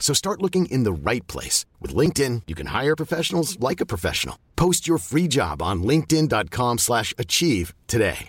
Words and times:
So 0.00 0.12
start 0.14 0.42
looking 0.42 0.66
in 0.66 0.82
the 0.82 0.92
right 0.92 1.24
place. 1.28 1.66
With 1.78 1.94
LinkedIn, 1.94 2.42
you 2.48 2.56
can 2.56 2.66
hire 2.66 2.96
professionals 2.96 3.60
like 3.60 3.80
a 3.80 3.86
professional. 3.86 4.36
Post 4.56 4.88
your 4.88 4.98
free 4.98 5.28
job 5.28 5.62
on 5.62 5.84
linkedin.com 5.84 6.78
slash 6.78 7.14
achieve 7.16 7.74
today. 7.86 8.28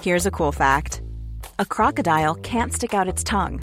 Here's 0.00 0.26
a 0.26 0.30
cool 0.30 0.52
fact. 0.52 1.02
A 1.58 1.66
crocodile 1.66 2.36
can't 2.36 2.72
stick 2.72 2.94
out 2.94 3.08
its 3.08 3.24
tongue. 3.24 3.60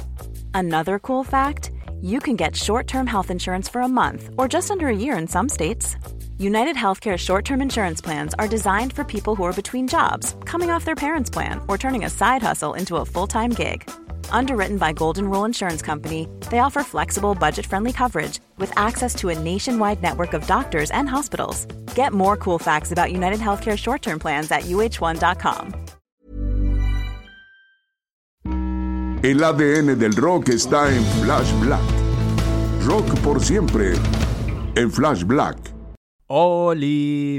Another 0.53 0.99
cool 0.99 1.23
fact, 1.23 1.71
you 2.01 2.19
can 2.19 2.35
get 2.35 2.55
short-term 2.55 3.07
health 3.07 3.31
insurance 3.31 3.69
for 3.69 3.81
a 3.81 3.87
month 3.87 4.29
or 4.37 4.47
just 4.47 4.69
under 4.69 4.87
a 4.87 4.95
year 4.95 5.17
in 5.17 5.27
some 5.27 5.49
states. 5.49 5.95
United 6.37 6.75
Healthcare 6.75 7.17
short-term 7.17 7.61
insurance 7.61 8.01
plans 8.01 8.33
are 8.37 8.49
designed 8.49 8.91
for 8.91 9.05
people 9.05 9.35
who 9.35 9.43
are 9.43 9.53
between 9.53 9.87
jobs, 9.87 10.35
coming 10.43 10.69
off 10.69 10.83
their 10.83 10.95
parents' 10.95 11.29
plan, 11.29 11.61
or 11.69 11.77
turning 11.77 12.03
a 12.03 12.09
side 12.09 12.43
hustle 12.43 12.73
into 12.73 12.97
a 12.97 13.05
full-time 13.05 13.51
gig. 13.51 13.89
Underwritten 14.29 14.77
by 14.77 14.93
Golden 14.93 15.29
Rule 15.29 15.45
Insurance 15.45 15.81
Company, 15.81 16.27
they 16.51 16.59
offer 16.59 16.83
flexible, 16.83 17.33
budget-friendly 17.33 17.93
coverage 17.93 18.39
with 18.59 18.71
access 18.77 19.15
to 19.15 19.29
a 19.29 19.39
nationwide 19.39 20.03
network 20.03 20.33
of 20.33 20.45
doctors 20.45 20.91
and 20.91 21.09
hospitals. 21.09 21.65
Get 21.95 22.13
more 22.13 22.37
cool 22.37 22.59
facts 22.59 22.91
about 22.91 23.11
United 23.11 23.39
Healthcare 23.39 23.77
short-term 23.77 24.19
plans 24.19 24.51
at 24.51 24.65
uh1.com. 24.65 25.73
El 29.23 29.43
ADN 29.43 29.97
del 29.97 30.11
rock 30.11 30.49
está 30.49 30.87
en 30.95 31.03
Flash 31.23 31.51
Black. 31.53 31.81
Rock 32.83 33.05
por 33.23 33.41
siempre 33.41 33.93
en 34.75 34.91
Flash 34.91 35.23
Black. 35.23 35.74
Hola, 36.27 36.87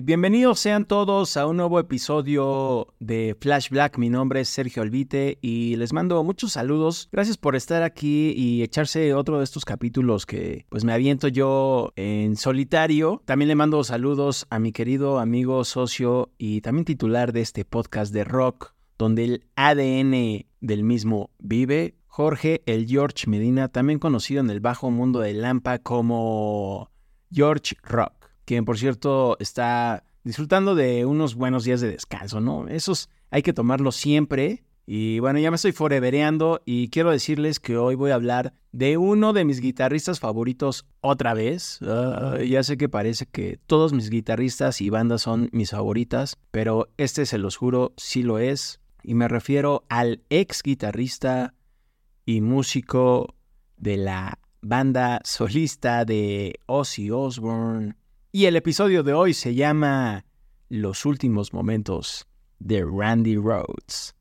bienvenidos 0.05 0.61
sean 0.61 0.85
todos 0.85 1.37
a 1.37 1.49
un 1.49 1.57
nuevo 1.57 1.81
episodio 1.81 2.95
de 3.01 3.37
Flash 3.41 3.69
Black. 3.69 3.99
Mi 3.99 4.11
nombre 4.11 4.43
es 4.43 4.49
Sergio 4.49 4.81
Albite 4.81 5.39
y 5.43 5.75
les 5.75 5.93
mando 5.93 6.23
muchos 6.23 6.53
saludos. 6.53 7.09
Gracias 7.11 7.37
por 7.37 7.57
estar 7.57 7.83
aquí 7.83 8.33
y 8.37 8.63
echarse 8.63 9.13
otro 9.13 9.39
de 9.39 9.45
estos 9.45 9.65
capítulos 9.65 10.25
que 10.25 10.67
pues 10.69 10.85
me 10.85 10.93
aviento 10.93 11.27
yo 11.27 11.95
en 11.97 12.37
solitario. 12.37 13.23
También 13.25 13.49
le 13.49 13.57
mando 13.57 13.83
saludos 13.83 14.47
a 14.51 14.61
mi 14.61 14.71
querido 14.71 15.19
amigo, 15.19 15.65
socio 15.65 16.31
y 16.39 16.61
también 16.61 16.85
titular 16.85 17.33
de 17.33 17.41
este 17.41 17.65
podcast 17.65 18.15
de 18.15 18.23
rock, 18.23 18.73
donde 18.99 19.25
el 19.25 19.47
ADN 19.57 20.47
del 20.61 20.85
mismo 20.85 21.31
vive. 21.41 21.97
Jorge 22.07 22.63
el 22.67 22.87
George 22.87 23.29
Medina, 23.29 23.67
también 23.67 23.99
conocido 23.99 24.41
en 24.43 24.49
el 24.49 24.61
bajo 24.61 24.93
mundo 24.93 25.19
de 25.19 25.35
Lampa 25.35 25.81
como 25.81 26.93
George 27.33 27.75
Rock 27.83 28.16
quien 28.47 28.65
por 28.65 28.79
cierto 28.79 29.37
está 29.41 30.05
disfrutando 30.25 30.75
de 30.75 31.05
unos 31.05 31.35
buenos 31.35 31.65
días 31.65 31.81
de 31.83 31.91
descanso, 31.91 32.41
¿no? 32.41 32.67
Esos 32.69 33.11
hay 33.31 33.43
que 33.43 33.53
tomarlos 33.53 33.97
siempre. 33.97 34.65
Y 34.89 35.19
bueno, 35.19 35.41
ya 35.41 35.51
me 35.51 35.57
estoy 35.57 35.73
forevereando 35.73 36.63
y 36.65 36.91
quiero 36.91 37.11
decirles 37.11 37.59
que 37.59 37.77
hoy 37.77 37.97
voy 37.97 38.13
a 38.13 38.15
hablar 38.15 38.55
de 38.71 38.97
uno 38.99 39.33
de 39.33 39.45
mis 39.45 39.61
guitarristas 39.61 40.21
favoritos 40.21 40.87
otra 41.01 41.35
vez. 41.35 41.81
ya 42.49 42.63
sé 42.63 42.77
que 42.77 42.89
parece 42.89 43.27
que 43.27 43.59
todos 43.67 43.93
mis 43.93 44.11
guitarristas 44.11 44.81
y 44.81 44.91
bandas 44.91 45.23
son 45.23 45.49
mis 45.53 45.73
favoritas, 45.73 46.39
pero 46.53 46.89
este 46.99 47.27
se 47.27 47.39
los 47.39 47.57
juro 47.57 47.95
sí 47.97 48.23
lo 48.23 48.39
es. 48.39 48.81
Y 49.03 49.15
me 49.15 49.27
refiero 49.27 49.85
al 49.89 50.23
ex 50.31 50.63
guitarrista 50.63 51.55
y 52.25 52.41
músico 52.41 53.35
de 53.77 53.97
la 53.97 54.39
banda 54.61 55.21
solista 55.25 56.05
de 56.05 56.61
Ozzy 56.67 57.11
Osbourne, 57.11 57.97
y 58.37 58.45
el 58.45 58.57
episodio 58.57 59.03
de 59.03 59.15
hoy 59.15 59.33
se 59.33 59.55
llama 59.55 60.27
Los 60.69 61.07
últimos 61.07 61.55
momentos 61.55 62.27
de 62.59 62.85
Randy 62.85 63.37
Rhodes. 63.37 64.15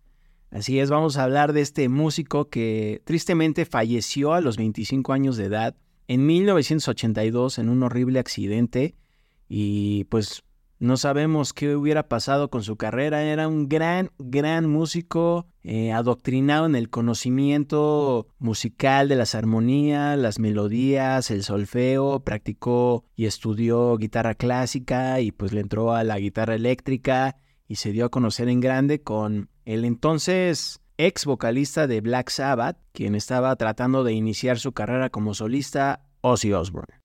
Así 0.52 0.80
es, 0.80 0.90
vamos 0.90 1.18
a 1.18 1.24
hablar 1.24 1.52
de 1.52 1.60
este 1.60 1.90
músico 1.90 2.50
que 2.50 3.02
tristemente 3.04 3.66
falleció 3.66 4.32
a 4.32 4.40
los 4.40 4.56
25 4.56 5.12
años 5.12 5.36
de 5.36 5.44
edad 5.44 5.76
en 6.08 6.26
1982 6.26 7.60
en 7.60 7.68
un 7.68 7.84
horrible 7.84 8.20
accidente 8.20 8.96
y 9.50 10.06
pues 10.06 10.45
no 10.80 10.98
sabemos 10.98 11.54
qué 11.54 11.76
hubiera 11.76 12.08
pasado 12.08 12.50
con 12.50 12.64
su 12.64 12.76
carrera. 12.76 13.24
Era 13.24 13.48
un 13.48 13.70
gran, 13.70 14.12
gran 14.18 14.70
músico, 14.70 15.48
eh, 15.64 15.94
adoctrinado 15.94 16.66
en 16.66 16.76
el 16.76 16.90
conocimiento 16.90 18.28
musical 18.40 19.08
de 19.08 19.16
las 19.16 19.36
armonías, 19.36 20.18
las 20.18 20.40
melodías, 20.40 21.32
el 21.32 21.44
solfeo. 21.44 22.20
Practicó 22.22 23.06
y 23.16 23.26
estudió 23.26 23.96
guitarra 23.98 24.36
clásica 24.36 25.22
y 25.22 25.32
pues 25.32 25.54
le 25.54 25.62
entró 25.62 25.94
a 25.94 26.04
la 26.04 26.20
guitarra 26.20 26.56
eléctrica 26.56 27.38
y 27.68 27.76
se 27.76 27.92
dio 27.92 28.06
a 28.06 28.10
conocer 28.10 28.50
en 28.50 28.60
grande 28.60 29.02
con 29.02 29.50
el 29.64 29.86
entonces 29.86 30.82
ex 30.98 31.26
vocalista 31.26 31.88
de 31.88 32.02
Black 32.02 32.30
Sabbath, 32.30 32.78
quien 32.92 33.16
estaba 33.16 33.56
tratando 33.56 34.04
de 34.04 34.14
iniciar 34.14 34.60
su 34.60 34.74
carrera 34.74 35.10
como 35.10 35.34
solista, 35.34 36.06
Ozzy 36.22 36.54
Osbourne. 36.54 36.96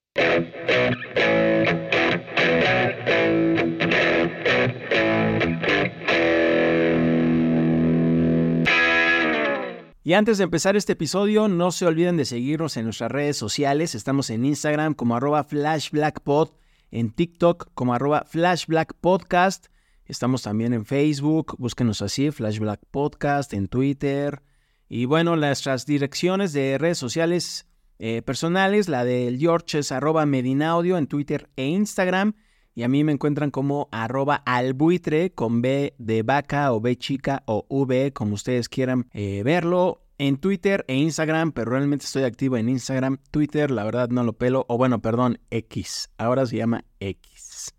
Y 10.02 10.14
antes 10.14 10.38
de 10.38 10.44
empezar 10.44 10.76
este 10.76 10.94
episodio, 10.94 11.46
no 11.46 11.70
se 11.72 11.84
olviden 11.84 12.16
de 12.16 12.24
seguirnos 12.24 12.78
en 12.78 12.84
nuestras 12.84 13.12
redes 13.12 13.36
sociales. 13.36 13.94
Estamos 13.94 14.30
en 14.30 14.46
Instagram 14.46 14.94
como 14.94 15.14
arroba 15.14 15.44
flashblackpod, 15.44 16.52
en 16.90 17.10
TikTok 17.10 17.68
como 17.74 17.92
arroba 17.92 18.24
flashblackpodcast. 18.26 19.66
Estamos 20.06 20.40
también 20.40 20.72
en 20.72 20.86
Facebook, 20.86 21.54
búsquenos 21.58 22.00
así, 22.00 22.30
Flashblack 22.30 22.80
Podcast, 22.90 23.52
en 23.52 23.68
Twitter. 23.68 24.42
Y 24.88 25.04
bueno, 25.04 25.36
nuestras 25.36 25.84
direcciones 25.84 26.54
de 26.54 26.78
redes 26.78 26.96
sociales 26.96 27.66
eh, 27.98 28.22
personales, 28.22 28.88
la 28.88 29.04
del 29.04 29.38
George 29.38 29.80
es 29.80 29.92
arroba 29.92 30.24
medinaudio 30.24 30.96
en 30.96 31.08
Twitter 31.08 31.50
e 31.56 31.66
Instagram. 31.66 32.36
Y 32.74 32.82
a 32.82 32.88
mí 32.88 33.04
me 33.04 33.12
encuentran 33.12 33.50
como 33.50 33.88
arroba 33.90 34.36
albuitre 34.46 35.32
con 35.32 35.62
B 35.62 35.94
de 35.98 36.22
vaca 36.22 36.72
o 36.72 36.80
B 36.80 36.96
chica 36.96 37.42
o 37.46 37.66
V, 37.68 38.12
como 38.12 38.34
ustedes 38.34 38.68
quieran 38.68 39.08
eh, 39.12 39.42
verlo. 39.44 40.02
En 40.18 40.36
Twitter 40.36 40.84
e 40.86 40.96
Instagram, 40.96 41.52
pero 41.52 41.70
realmente 41.70 42.04
estoy 42.04 42.24
activo 42.24 42.58
en 42.58 42.68
Instagram. 42.68 43.16
Twitter, 43.30 43.70
la 43.70 43.84
verdad 43.84 44.10
no 44.10 44.22
lo 44.22 44.34
pelo. 44.34 44.66
O 44.68 44.76
bueno, 44.76 45.00
perdón, 45.00 45.38
X. 45.48 46.10
Ahora 46.18 46.44
se 46.44 46.58
llama 46.58 46.84
X. 47.00 47.74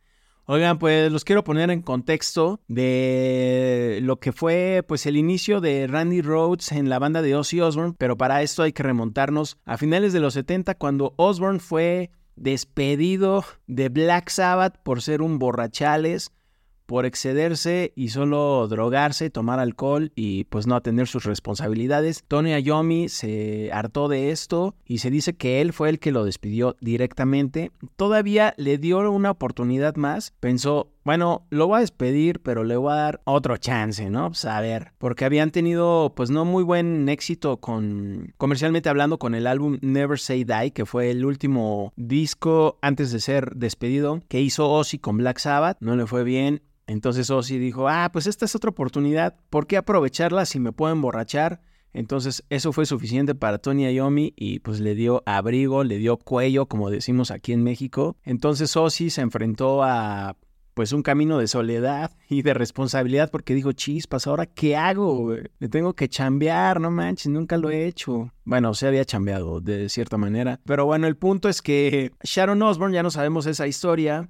Oigan, 0.45 0.79
pues 0.79 1.11
los 1.11 1.23
quiero 1.23 1.43
poner 1.45 1.69
en 1.69 1.81
contexto 1.81 2.59
de 2.67 3.99
lo 4.01 4.19
que 4.19 4.33
fue 4.33 4.83
pues 4.85 5.05
el 5.05 5.15
inicio 5.15 5.61
de 5.61 5.87
Randy 5.87 6.21
Rhodes 6.21 6.73
en 6.73 6.89
la 6.89 6.99
banda 6.99 7.21
de 7.21 7.35
Ozzy 7.35 7.61
Osbourne, 7.61 7.95
pero 7.97 8.17
para 8.17 8.41
esto 8.41 8.63
hay 8.63 8.73
que 8.73 8.83
remontarnos 8.83 9.59
a 9.63 9.77
finales 9.77 10.11
de 10.11 10.19
los 10.19 10.33
70 10.33 10.75
cuando 10.75 11.13
Osbourne 11.15 11.59
fue 11.59 12.11
despedido 12.41 13.45
de 13.67 13.89
Black 13.89 14.29
Sabbath 14.29 14.77
por 14.83 15.01
ser 15.01 15.21
un 15.21 15.37
borrachales, 15.37 16.31
por 16.87 17.05
excederse 17.05 17.93
y 17.95 18.09
solo 18.09 18.67
drogarse, 18.67 19.29
tomar 19.29 19.59
alcohol 19.59 20.11
y 20.13 20.43
pues 20.45 20.67
no 20.67 20.75
atender 20.75 21.07
sus 21.07 21.23
responsabilidades. 21.23 22.25
Tony 22.27 22.53
Iommi 22.61 23.07
se 23.07 23.71
hartó 23.71 24.09
de 24.09 24.31
esto 24.31 24.75
y 24.85 24.97
se 24.97 25.09
dice 25.09 25.33
que 25.33 25.61
él 25.61 25.71
fue 25.71 25.87
el 25.87 25.99
que 25.99 26.11
lo 26.11 26.25
despidió 26.25 26.75
directamente. 26.81 27.71
Todavía 27.95 28.53
le 28.57 28.77
dio 28.77 29.09
una 29.09 29.31
oportunidad 29.31 29.95
más. 29.95 30.33
Pensó, 30.41 30.89
bueno, 31.03 31.45
lo 31.49 31.67
voy 31.67 31.77
a 31.77 31.81
despedir, 31.81 32.41
pero 32.41 32.63
le 32.63 32.75
voy 32.75 32.93
a 32.93 32.95
dar 32.95 33.21
otro 33.25 33.57
chance, 33.57 34.09
¿no? 34.09 34.29
Pues 34.29 34.45
a 34.45 34.59
ver, 34.61 34.93
porque 34.97 35.25
habían 35.25 35.51
tenido 35.51 36.13
pues 36.15 36.29
no 36.29 36.45
muy 36.45 36.63
buen 36.63 37.09
éxito 37.09 37.57
con 37.57 38.33
comercialmente 38.37 38.89
hablando 38.89 39.19
con 39.19 39.35
el 39.35 39.47
álbum 39.47 39.77
Never 39.81 40.19
Say 40.19 40.43
Die, 40.43 40.71
que 40.71 40.85
fue 40.85 41.11
el 41.11 41.25
último 41.25 41.93
disco 41.95 42.77
antes 42.81 43.11
de 43.11 43.19
ser 43.19 43.55
despedido 43.55 44.21
que 44.27 44.41
hizo 44.41 44.69
Ozzy 44.69 44.99
con 44.99 45.17
Black 45.17 45.39
Sabbath. 45.39 45.77
No 45.79 45.95
le 45.95 46.05
fue 46.07 46.23
bien 46.23 46.61
entonces 46.91 47.29
Ozzy 47.29 47.57
dijo, 47.57 47.87
ah, 47.87 48.09
pues 48.11 48.27
esta 48.27 48.43
es 48.43 48.53
otra 48.53 48.69
oportunidad, 48.69 49.37
¿por 49.49 49.65
qué 49.65 49.77
aprovecharla 49.77 50.45
si 50.45 50.59
me 50.59 50.73
puedo 50.73 50.91
emborrachar? 50.91 51.61
Entonces 51.93 52.43
eso 52.49 52.73
fue 52.73 52.85
suficiente 52.85 53.33
para 53.33 53.59
Tony 53.59 53.89
Iommi 53.93 54.33
y 54.35 54.59
pues 54.59 54.81
le 54.81 54.93
dio 54.93 55.23
abrigo, 55.25 55.85
le 55.85 55.97
dio 55.97 56.17
cuello, 56.17 56.65
como 56.65 56.89
decimos 56.89 57.31
aquí 57.31 57.53
en 57.53 57.63
México. 57.63 58.17
Entonces 58.23 58.75
Ozzy 58.75 59.09
se 59.09 59.21
enfrentó 59.21 59.83
a 59.83 60.35
pues 60.73 60.93
un 60.93 61.03
camino 61.03 61.37
de 61.37 61.47
soledad 61.47 62.11
y 62.29 62.41
de 62.41 62.53
responsabilidad 62.53 63.29
porque 63.31 63.53
dijo, 63.53 63.71
chispas, 63.71 64.27
¿ahora 64.27 64.45
qué 64.45 64.75
hago? 64.75 65.35
Le 65.59 65.69
tengo 65.69 65.93
que 65.93 66.09
chambear, 66.09 66.79
no 66.79 66.91
manches, 66.91 67.27
nunca 67.27 67.57
lo 67.57 67.69
he 67.69 67.85
hecho. 67.85 68.31
Bueno, 68.43 68.73
se 68.73 68.87
había 68.87 69.05
chambeado 69.05 69.61
de 69.61 69.89
cierta 69.89 70.17
manera. 70.17 70.59
Pero 70.65 70.85
bueno, 70.85 71.07
el 71.07 71.17
punto 71.17 71.49
es 71.49 71.61
que 71.61 72.11
Sharon 72.23 72.61
Osbourne, 72.61 72.95
ya 72.95 73.03
no 73.03 73.11
sabemos 73.11 73.45
esa 73.45 73.67
historia, 73.67 74.29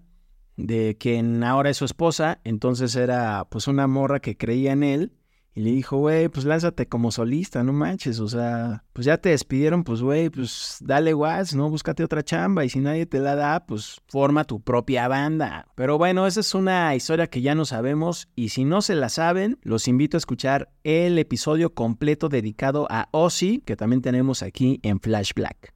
de 0.58 0.98
quien 1.00 1.44
ahora 1.44 1.70
es 1.70 1.78
su 1.78 1.86
esposa, 1.86 2.40
entonces 2.44 2.96
era 2.96 3.48
pues 3.50 3.68
una 3.68 3.88
morra 3.88 4.20
que 4.20 4.38
creía 4.38 4.74
en 4.74 4.84
él 4.84 5.14
y 5.53 5.62
le 5.62 5.71
dijo, 5.71 5.98
güey, 5.98 6.30
pues 6.30 6.45
lánzate 6.45 6.88
como 6.88 7.12
solista, 7.12 7.63
no 7.63 7.74
manches, 7.74 8.19
o 8.19 8.27
sea, 8.27 8.83
pues 8.94 9.06
ya 9.06 9.18
te 9.18 9.30
despidieron, 9.30 9.83
pues 9.83 10.01
güey, 10.01 10.30
pues 10.30 10.77
dale 10.81 11.13
guas, 11.13 11.53
¿no? 11.56 11.69
Búscate 11.69 12.03
otra 12.03 12.24
chamba 12.24 12.63
y 12.65 12.69
si 12.69 12.80
nadie 12.80 13.06
te 13.06 13.19
la 13.19 13.36
da, 13.36 13.65
pues 13.65 14.01
forma 14.07 14.45
tu 14.45 14.62
propia 14.62 15.07
banda. 15.07 15.68
Pero 15.75 15.98
bueno, 15.98 16.25
esa 16.25 16.39
es 16.39 16.56
una 16.56 16.95
historia 16.95 17.27
que 17.27 17.42
ya 17.42 17.56
no 17.56 17.65
sabemos 17.65 18.30
y 18.36 18.50
si 18.50 18.63
no 18.63 18.81
se 18.81 18.95
la 18.95 19.09
saben, 19.09 19.59
los 19.62 19.88
invito 19.88 20.18
a 20.18 20.19
escuchar 20.19 20.69
el 20.83 21.18
episodio 21.19 21.74
completo 21.74 22.30
dedicado 22.30 22.88
a 22.89 23.09
Ozzy, 23.12 23.59
que 23.65 23.75
también 23.75 24.01
tenemos 24.01 24.44
aquí 24.44 24.80
en 24.83 25.00
Flash 25.00 25.33
Black. 25.36 25.74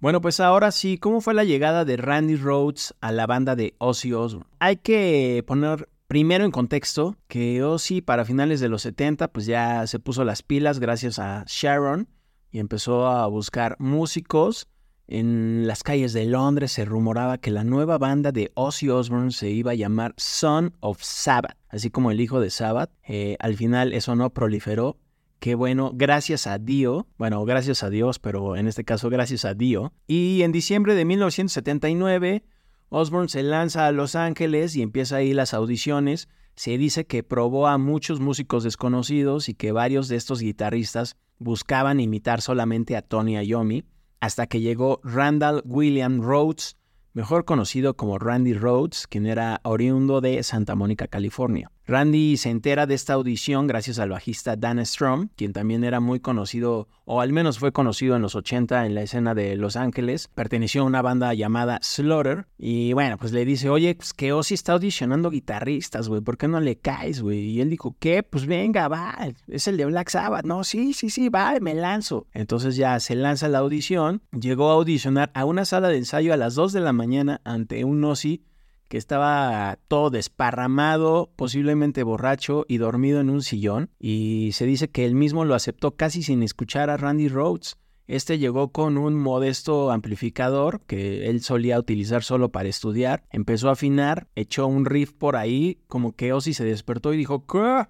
Bueno, 0.00 0.22
pues 0.22 0.40
ahora 0.40 0.70
sí, 0.72 0.96
¿cómo 0.96 1.20
fue 1.20 1.34
la 1.34 1.44
llegada 1.44 1.84
de 1.84 1.98
Randy 1.98 2.36
Rhodes 2.36 2.94
a 3.02 3.12
la 3.12 3.26
banda 3.26 3.54
de 3.54 3.74
Ozzy 3.76 4.14
Osbourne? 4.14 4.48
Hay 4.58 4.76
que 4.76 5.44
poner 5.46 5.90
primero 6.06 6.46
en 6.46 6.50
contexto 6.50 7.18
que 7.28 7.62
Ozzy 7.62 8.00
para 8.00 8.24
finales 8.24 8.60
de 8.60 8.70
los 8.70 8.80
70 8.80 9.28
pues 9.28 9.44
ya 9.44 9.86
se 9.86 9.98
puso 9.98 10.24
las 10.24 10.42
pilas 10.42 10.78
gracias 10.80 11.18
a 11.18 11.44
Sharon 11.46 12.08
y 12.50 12.60
empezó 12.60 13.08
a 13.08 13.26
buscar 13.26 13.76
músicos. 13.78 14.68
En 15.06 15.66
las 15.66 15.82
calles 15.82 16.14
de 16.14 16.24
Londres 16.24 16.72
se 16.72 16.86
rumoraba 16.86 17.36
que 17.36 17.50
la 17.50 17.64
nueva 17.64 17.98
banda 17.98 18.32
de 18.32 18.52
Ozzy 18.54 18.88
Osbourne 18.88 19.32
se 19.32 19.50
iba 19.50 19.72
a 19.72 19.74
llamar 19.74 20.14
Son 20.16 20.74
of 20.80 21.02
Sabbath, 21.02 21.58
así 21.68 21.90
como 21.90 22.10
el 22.10 22.22
hijo 22.22 22.40
de 22.40 22.48
Sabbath. 22.48 22.90
Eh, 23.06 23.36
al 23.38 23.54
final 23.54 23.92
eso 23.92 24.16
no 24.16 24.30
proliferó 24.30 24.96
Qué 25.40 25.54
bueno, 25.54 25.92
gracias 25.94 26.46
a 26.46 26.58
Dio, 26.58 27.06
bueno, 27.16 27.42
gracias 27.46 27.82
a 27.82 27.88
Dios, 27.88 28.18
pero 28.18 28.56
en 28.56 28.68
este 28.68 28.84
caso 28.84 29.08
gracias 29.08 29.46
a 29.46 29.54
Dio. 29.54 29.94
Y 30.06 30.42
en 30.42 30.52
diciembre 30.52 30.94
de 30.94 31.06
1979, 31.06 32.44
Osborne 32.90 33.30
se 33.30 33.42
lanza 33.42 33.86
a 33.86 33.92
Los 33.92 34.16
Ángeles 34.16 34.76
y 34.76 34.82
empieza 34.82 35.16
ahí 35.16 35.32
las 35.32 35.54
audiciones. 35.54 36.28
Se 36.56 36.76
dice 36.76 37.06
que 37.06 37.22
probó 37.22 37.68
a 37.68 37.78
muchos 37.78 38.20
músicos 38.20 38.64
desconocidos 38.64 39.48
y 39.48 39.54
que 39.54 39.72
varios 39.72 40.08
de 40.08 40.16
estos 40.16 40.42
guitarristas 40.42 41.16
buscaban 41.38 42.00
imitar 42.00 42.42
solamente 42.42 42.94
a 42.94 43.00
Tony 43.00 43.42
Iommi, 43.42 43.84
hasta 44.20 44.46
que 44.46 44.60
llegó 44.60 45.00
Randall 45.04 45.62
William 45.64 46.20
Rhodes, 46.20 46.76
mejor 47.14 47.46
conocido 47.46 47.96
como 47.96 48.18
Randy 48.18 48.52
Rhodes, 48.52 49.06
quien 49.06 49.24
era 49.24 49.62
oriundo 49.64 50.20
de 50.20 50.42
Santa 50.42 50.74
Mónica, 50.74 51.08
California. 51.08 51.72
Randy 51.90 52.36
se 52.36 52.50
entera 52.50 52.86
de 52.86 52.94
esta 52.94 53.14
audición 53.14 53.66
gracias 53.66 53.98
al 53.98 54.10
bajista 54.10 54.54
Dan 54.54 54.86
Strom, 54.86 55.28
quien 55.34 55.52
también 55.52 55.82
era 55.82 55.98
muy 55.98 56.20
conocido, 56.20 56.86
o 57.04 57.20
al 57.20 57.32
menos 57.32 57.58
fue 57.58 57.72
conocido 57.72 58.14
en 58.14 58.22
los 58.22 58.36
80 58.36 58.86
en 58.86 58.94
la 58.94 59.02
escena 59.02 59.34
de 59.34 59.56
Los 59.56 59.74
Ángeles. 59.74 60.28
Perteneció 60.32 60.82
a 60.82 60.84
una 60.84 61.02
banda 61.02 61.34
llamada 61.34 61.80
Slaughter. 61.82 62.46
Y 62.56 62.92
bueno, 62.92 63.18
pues 63.18 63.32
le 63.32 63.44
dice, 63.44 63.70
oye, 63.70 63.96
pues 63.96 64.12
que 64.12 64.32
Ozzy 64.32 64.54
está 64.54 64.74
audicionando 64.74 65.30
guitarristas, 65.30 66.08
güey, 66.08 66.20
¿por 66.20 66.38
qué 66.38 66.46
no 66.46 66.60
le 66.60 66.76
caes, 66.76 67.22
güey? 67.22 67.40
Y 67.40 67.60
él 67.60 67.70
dijo, 67.70 67.96
¿qué? 67.98 68.22
Pues 68.22 68.46
venga, 68.46 68.86
va, 68.86 69.18
es 69.48 69.66
el 69.66 69.76
de 69.76 69.86
Black 69.86 70.10
Sabbath. 70.10 70.44
No, 70.44 70.62
sí, 70.62 70.92
sí, 70.92 71.10
sí, 71.10 71.28
va, 71.28 71.58
me 71.60 71.74
lanzo. 71.74 72.28
Entonces 72.32 72.76
ya 72.76 73.00
se 73.00 73.16
lanza 73.16 73.48
la 73.48 73.58
audición. 73.58 74.22
Llegó 74.30 74.70
a 74.70 74.74
audicionar 74.74 75.32
a 75.34 75.44
una 75.44 75.64
sala 75.64 75.88
de 75.88 75.96
ensayo 75.96 76.32
a 76.32 76.36
las 76.36 76.54
2 76.54 76.72
de 76.72 76.80
la 76.82 76.92
mañana 76.92 77.40
ante 77.42 77.84
un 77.84 78.04
Ozzy 78.04 78.44
que 78.90 78.98
estaba 78.98 79.78
todo 79.86 80.10
desparramado, 80.10 81.30
posiblemente 81.36 82.02
borracho 82.02 82.66
y 82.66 82.78
dormido 82.78 83.20
en 83.20 83.30
un 83.30 83.40
sillón, 83.40 83.90
y 84.00 84.50
se 84.52 84.66
dice 84.66 84.90
que 84.90 85.06
él 85.06 85.14
mismo 85.14 85.44
lo 85.44 85.54
aceptó 85.54 85.94
casi 85.94 86.24
sin 86.24 86.42
escuchar 86.42 86.90
a 86.90 86.96
Randy 86.96 87.28
Rhodes. 87.28 87.78
Este 88.08 88.38
llegó 88.38 88.72
con 88.72 88.98
un 88.98 89.14
modesto 89.14 89.92
amplificador 89.92 90.80
que 90.88 91.30
él 91.30 91.40
solía 91.40 91.78
utilizar 91.78 92.24
solo 92.24 92.50
para 92.50 92.68
estudiar, 92.68 93.22
empezó 93.30 93.68
a 93.68 93.74
afinar, 93.74 94.26
echó 94.34 94.66
un 94.66 94.84
riff 94.84 95.12
por 95.12 95.36
ahí, 95.36 95.78
como 95.86 96.16
que 96.16 96.32
Ozzy 96.32 96.52
se 96.52 96.64
despertó 96.64 97.14
y 97.14 97.16
dijo, 97.16 97.46
¿qué? 97.46 97.86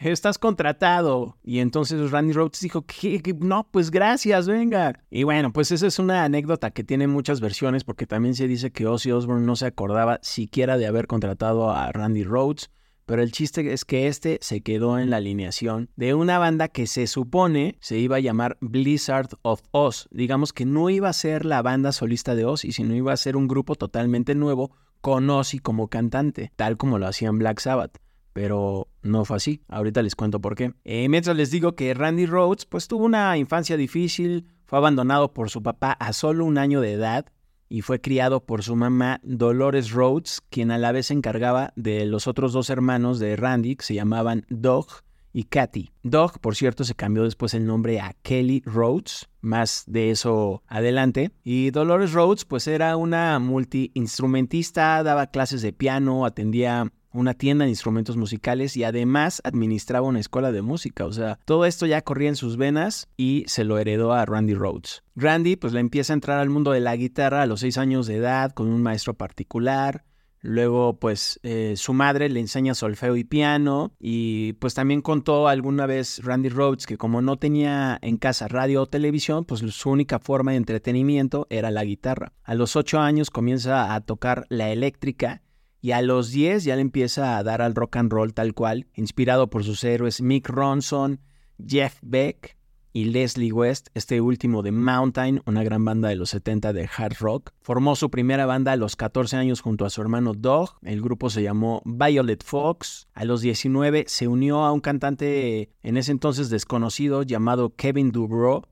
Estás 0.00 0.38
contratado. 0.38 1.38
Y 1.42 1.60
entonces 1.60 2.10
Randy 2.10 2.32
Rhodes 2.32 2.60
dijo, 2.60 2.82
que 2.86 3.36
no, 3.40 3.68
pues 3.70 3.90
gracias, 3.90 4.46
venga. 4.46 5.00
Y 5.10 5.24
bueno, 5.24 5.52
pues 5.52 5.70
esa 5.70 5.86
es 5.86 5.98
una 5.98 6.24
anécdota 6.24 6.70
que 6.70 6.84
tiene 6.84 7.06
muchas 7.06 7.40
versiones 7.40 7.84
porque 7.84 8.06
también 8.06 8.34
se 8.34 8.48
dice 8.48 8.70
que 8.70 8.86
Ozzy 8.86 9.12
Osbourne 9.12 9.46
no 9.46 9.56
se 9.56 9.66
acordaba 9.66 10.18
siquiera 10.22 10.76
de 10.78 10.86
haber 10.86 11.06
contratado 11.06 11.70
a 11.70 11.90
Randy 11.92 12.24
Rhodes. 12.24 12.70
Pero 13.06 13.20
el 13.20 13.32
chiste 13.32 13.70
es 13.70 13.84
que 13.84 14.08
este 14.08 14.38
se 14.40 14.62
quedó 14.62 14.98
en 14.98 15.10
la 15.10 15.18
alineación 15.18 15.90
de 15.94 16.14
una 16.14 16.38
banda 16.38 16.68
que 16.68 16.86
se 16.86 17.06
supone 17.06 17.76
se 17.80 17.98
iba 17.98 18.16
a 18.16 18.20
llamar 18.20 18.56
Blizzard 18.62 19.28
of 19.42 19.60
Oz. 19.72 20.08
Digamos 20.10 20.54
que 20.54 20.64
no 20.64 20.88
iba 20.88 21.10
a 21.10 21.12
ser 21.12 21.44
la 21.44 21.60
banda 21.60 21.92
solista 21.92 22.34
de 22.34 22.46
Ozzy, 22.46 22.72
sino 22.72 22.94
iba 22.94 23.12
a 23.12 23.18
ser 23.18 23.36
un 23.36 23.46
grupo 23.46 23.74
totalmente 23.74 24.34
nuevo 24.34 24.70
con 25.02 25.28
Ozzy 25.28 25.58
como 25.58 25.88
cantante, 25.88 26.50
tal 26.56 26.78
como 26.78 26.98
lo 26.98 27.06
hacían 27.06 27.38
Black 27.38 27.60
Sabbath 27.60 27.98
pero 28.34 28.88
no 29.02 29.24
fue 29.24 29.38
así. 29.38 29.62
Ahorita 29.68 30.02
les 30.02 30.14
cuento 30.14 30.40
por 30.40 30.54
qué. 30.54 30.74
Eh, 30.84 31.08
mientras 31.08 31.34
les 31.34 31.50
digo 31.50 31.74
que 31.74 31.94
Randy 31.94 32.26
Rhodes 32.26 32.66
pues 32.66 32.86
tuvo 32.86 33.06
una 33.06 33.38
infancia 33.38 33.78
difícil, 33.78 34.46
fue 34.66 34.78
abandonado 34.78 35.32
por 35.32 35.48
su 35.48 35.62
papá 35.62 35.92
a 35.92 36.12
solo 36.12 36.44
un 36.44 36.58
año 36.58 36.82
de 36.82 36.92
edad 36.92 37.26
y 37.68 37.80
fue 37.80 38.00
criado 38.00 38.44
por 38.44 38.62
su 38.62 38.76
mamá 38.76 39.20
Dolores 39.22 39.90
Rhodes, 39.90 40.42
quien 40.50 40.70
a 40.70 40.78
la 40.78 40.92
vez 40.92 41.06
se 41.06 41.14
encargaba 41.14 41.72
de 41.76 42.04
los 42.04 42.26
otros 42.26 42.52
dos 42.52 42.68
hermanos 42.70 43.18
de 43.18 43.36
Randy, 43.36 43.76
que 43.76 43.84
se 43.84 43.94
llamaban 43.94 44.44
Doug 44.48 44.86
y 45.32 45.44
Katy. 45.44 45.90
Doug, 46.02 46.38
por 46.40 46.56
cierto, 46.56 46.84
se 46.84 46.94
cambió 46.94 47.24
después 47.24 47.54
el 47.54 47.66
nombre 47.66 48.00
a 48.00 48.14
Kelly 48.22 48.62
Rhodes, 48.66 49.28
más 49.40 49.84
de 49.86 50.10
eso 50.10 50.62
adelante. 50.66 51.32
Y 51.42 51.70
Dolores 51.70 52.12
Rhodes, 52.12 52.44
pues 52.44 52.66
era 52.66 52.96
una 52.96 53.38
multiinstrumentista, 53.38 55.02
daba 55.02 55.28
clases 55.28 55.62
de 55.62 55.72
piano, 55.72 56.24
atendía 56.24 56.92
una 57.14 57.34
tienda 57.34 57.64
de 57.64 57.70
instrumentos 57.70 58.16
musicales 58.16 58.76
y 58.76 58.84
además 58.84 59.40
administraba 59.44 60.06
una 60.06 60.20
escuela 60.20 60.52
de 60.52 60.62
música. 60.62 61.06
O 61.06 61.12
sea, 61.12 61.38
todo 61.44 61.64
esto 61.64 61.86
ya 61.86 62.02
corría 62.02 62.28
en 62.28 62.36
sus 62.36 62.56
venas 62.56 63.08
y 63.16 63.44
se 63.46 63.64
lo 63.64 63.78
heredó 63.78 64.12
a 64.12 64.26
Randy 64.26 64.54
Rhodes. 64.54 65.02
Randy 65.14 65.56
pues 65.56 65.72
le 65.72 65.80
empieza 65.80 66.12
a 66.12 66.14
entrar 66.14 66.40
al 66.40 66.50
mundo 66.50 66.72
de 66.72 66.80
la 66.80 66.96
guitarra 66.96 67.42
a 67.42 67.46
los 67.46 67.60
seis 67.60 67.78
años 67.78 68.06
de 68.06 68.16
edad 68.16 68.52
con 68.52 68.68
un 68.68 68.82
maestro 68.82 69.14
particular. 69.14 70.04
Luego, 70.46 70.98
pues, 70.98 71.40
eh, 71.42 71.72
su 71.78 71.94
madre 71.94 72.28
le 72.28 72.38
enseña 72.38 72.74
solfeo 72.74 73.16
y 73.16 73.24
piano. 73.24 73.92
Y 73.98 74.52
pues 74.54 74.74
también 74.74 75.00
contó 75.00 75.48
alguna 75.48 75.86
vez 75.86 76.22
Randy 76.22 76.50
Rhodes 76.50 76.84
que 76.84 76.98
como 76.98 77.22
no 77.22 77.38
tenía 77.38 77.98
en 78.02 78.18
casa 78.18 78.46
radio 78.46 78.82
o 78.82 78.86
televisión, 78.86 79.46
pues 79.46 79.60
su 79.60 79.88
única 79.88 80.18
forma 80.18 80.50
de 80.50 80.58
entretenimiento 80.58 81.46
era 81.48 81.70
la 81.70 81.82
guitarra. 81.84 82.34
A 82.42 82.54
los 82.54 82.76
ocho 82.76 82.98
años 82.98 83.30
comienza 83.30 83.94
a 83.94 84.00
tocar 84.02 84.44
la 84.50 84.68
eléctrica 84.68 85.40
y 85.84 85.92
a 85.92 86.00
los 86.00 86.30
10 86.30 86.64
ya 86.64 86.76
le 86.76 86.80
empieza 86.80 87.36
a 87.36 87.42
dar 87.42 87.60
al 87.60 87.74
rock 87.74 87.96
and 87.96 88.10
roll 88.10 88.32
tal 88.32 88.54
cual, 88.54 88.86
inspirado 88.94 89.50
por 89.50 89.64
sus 89.64 89.84
héroes 89.84 90.22
Mick 90.22 90.48
Ronson, 90.48 91.20
Jeff 91.62 91.98
Beck 92.00 92.56
y 92.94 93.04
Leslie 93.04 93.52
West, 93.52 93.88
este 93.92 94.22
último 94.22 94.62
de 94.62 94.72
Mountain, 94.72 95.42
una 95.44 95.62
gran 95.62 95.84
banda 95.84 96.08
de 96.08 96.16
los 96.16 96.30
70 96.30 96.72
de 96.72 96.88
hard 96.96 97.16
rock. 97.20 97.50
Formó 97.60 97.96
su 97.96 98.10
primera 98.10 98.46
banda 98.46 98.72
a 98.72 98.76
los 98.76 98.96
14 98.96 99.36
años 99.36 99.60
junto 99.60 99.84
a 99.84 99.90
su 99.90 100.00
hermano 100.00 100.32
Doug, 100.32 100.70
el 100.84 101.02
grupo 101.02 101.28
se 101.28 101.42
llamó 101.42 101.82
Violet 101.84 102.42
Fox. 102.42 103.06
A 103.12 103.26
los 103.26 103.42
19 103.42 104.06
se 104.08 104.26
unió 104.26 104.64
a 104.64 104.72
un 104.72 104.80
cantante 104.80 105.68
en 105.82 105.98
ese 105.98 106.12
entonces 106.12 106.48
desconocido 106.48 107.24
llamado 107.24 107.76
Kevin 107.76 108.10
Dubrow, 108.10 108.62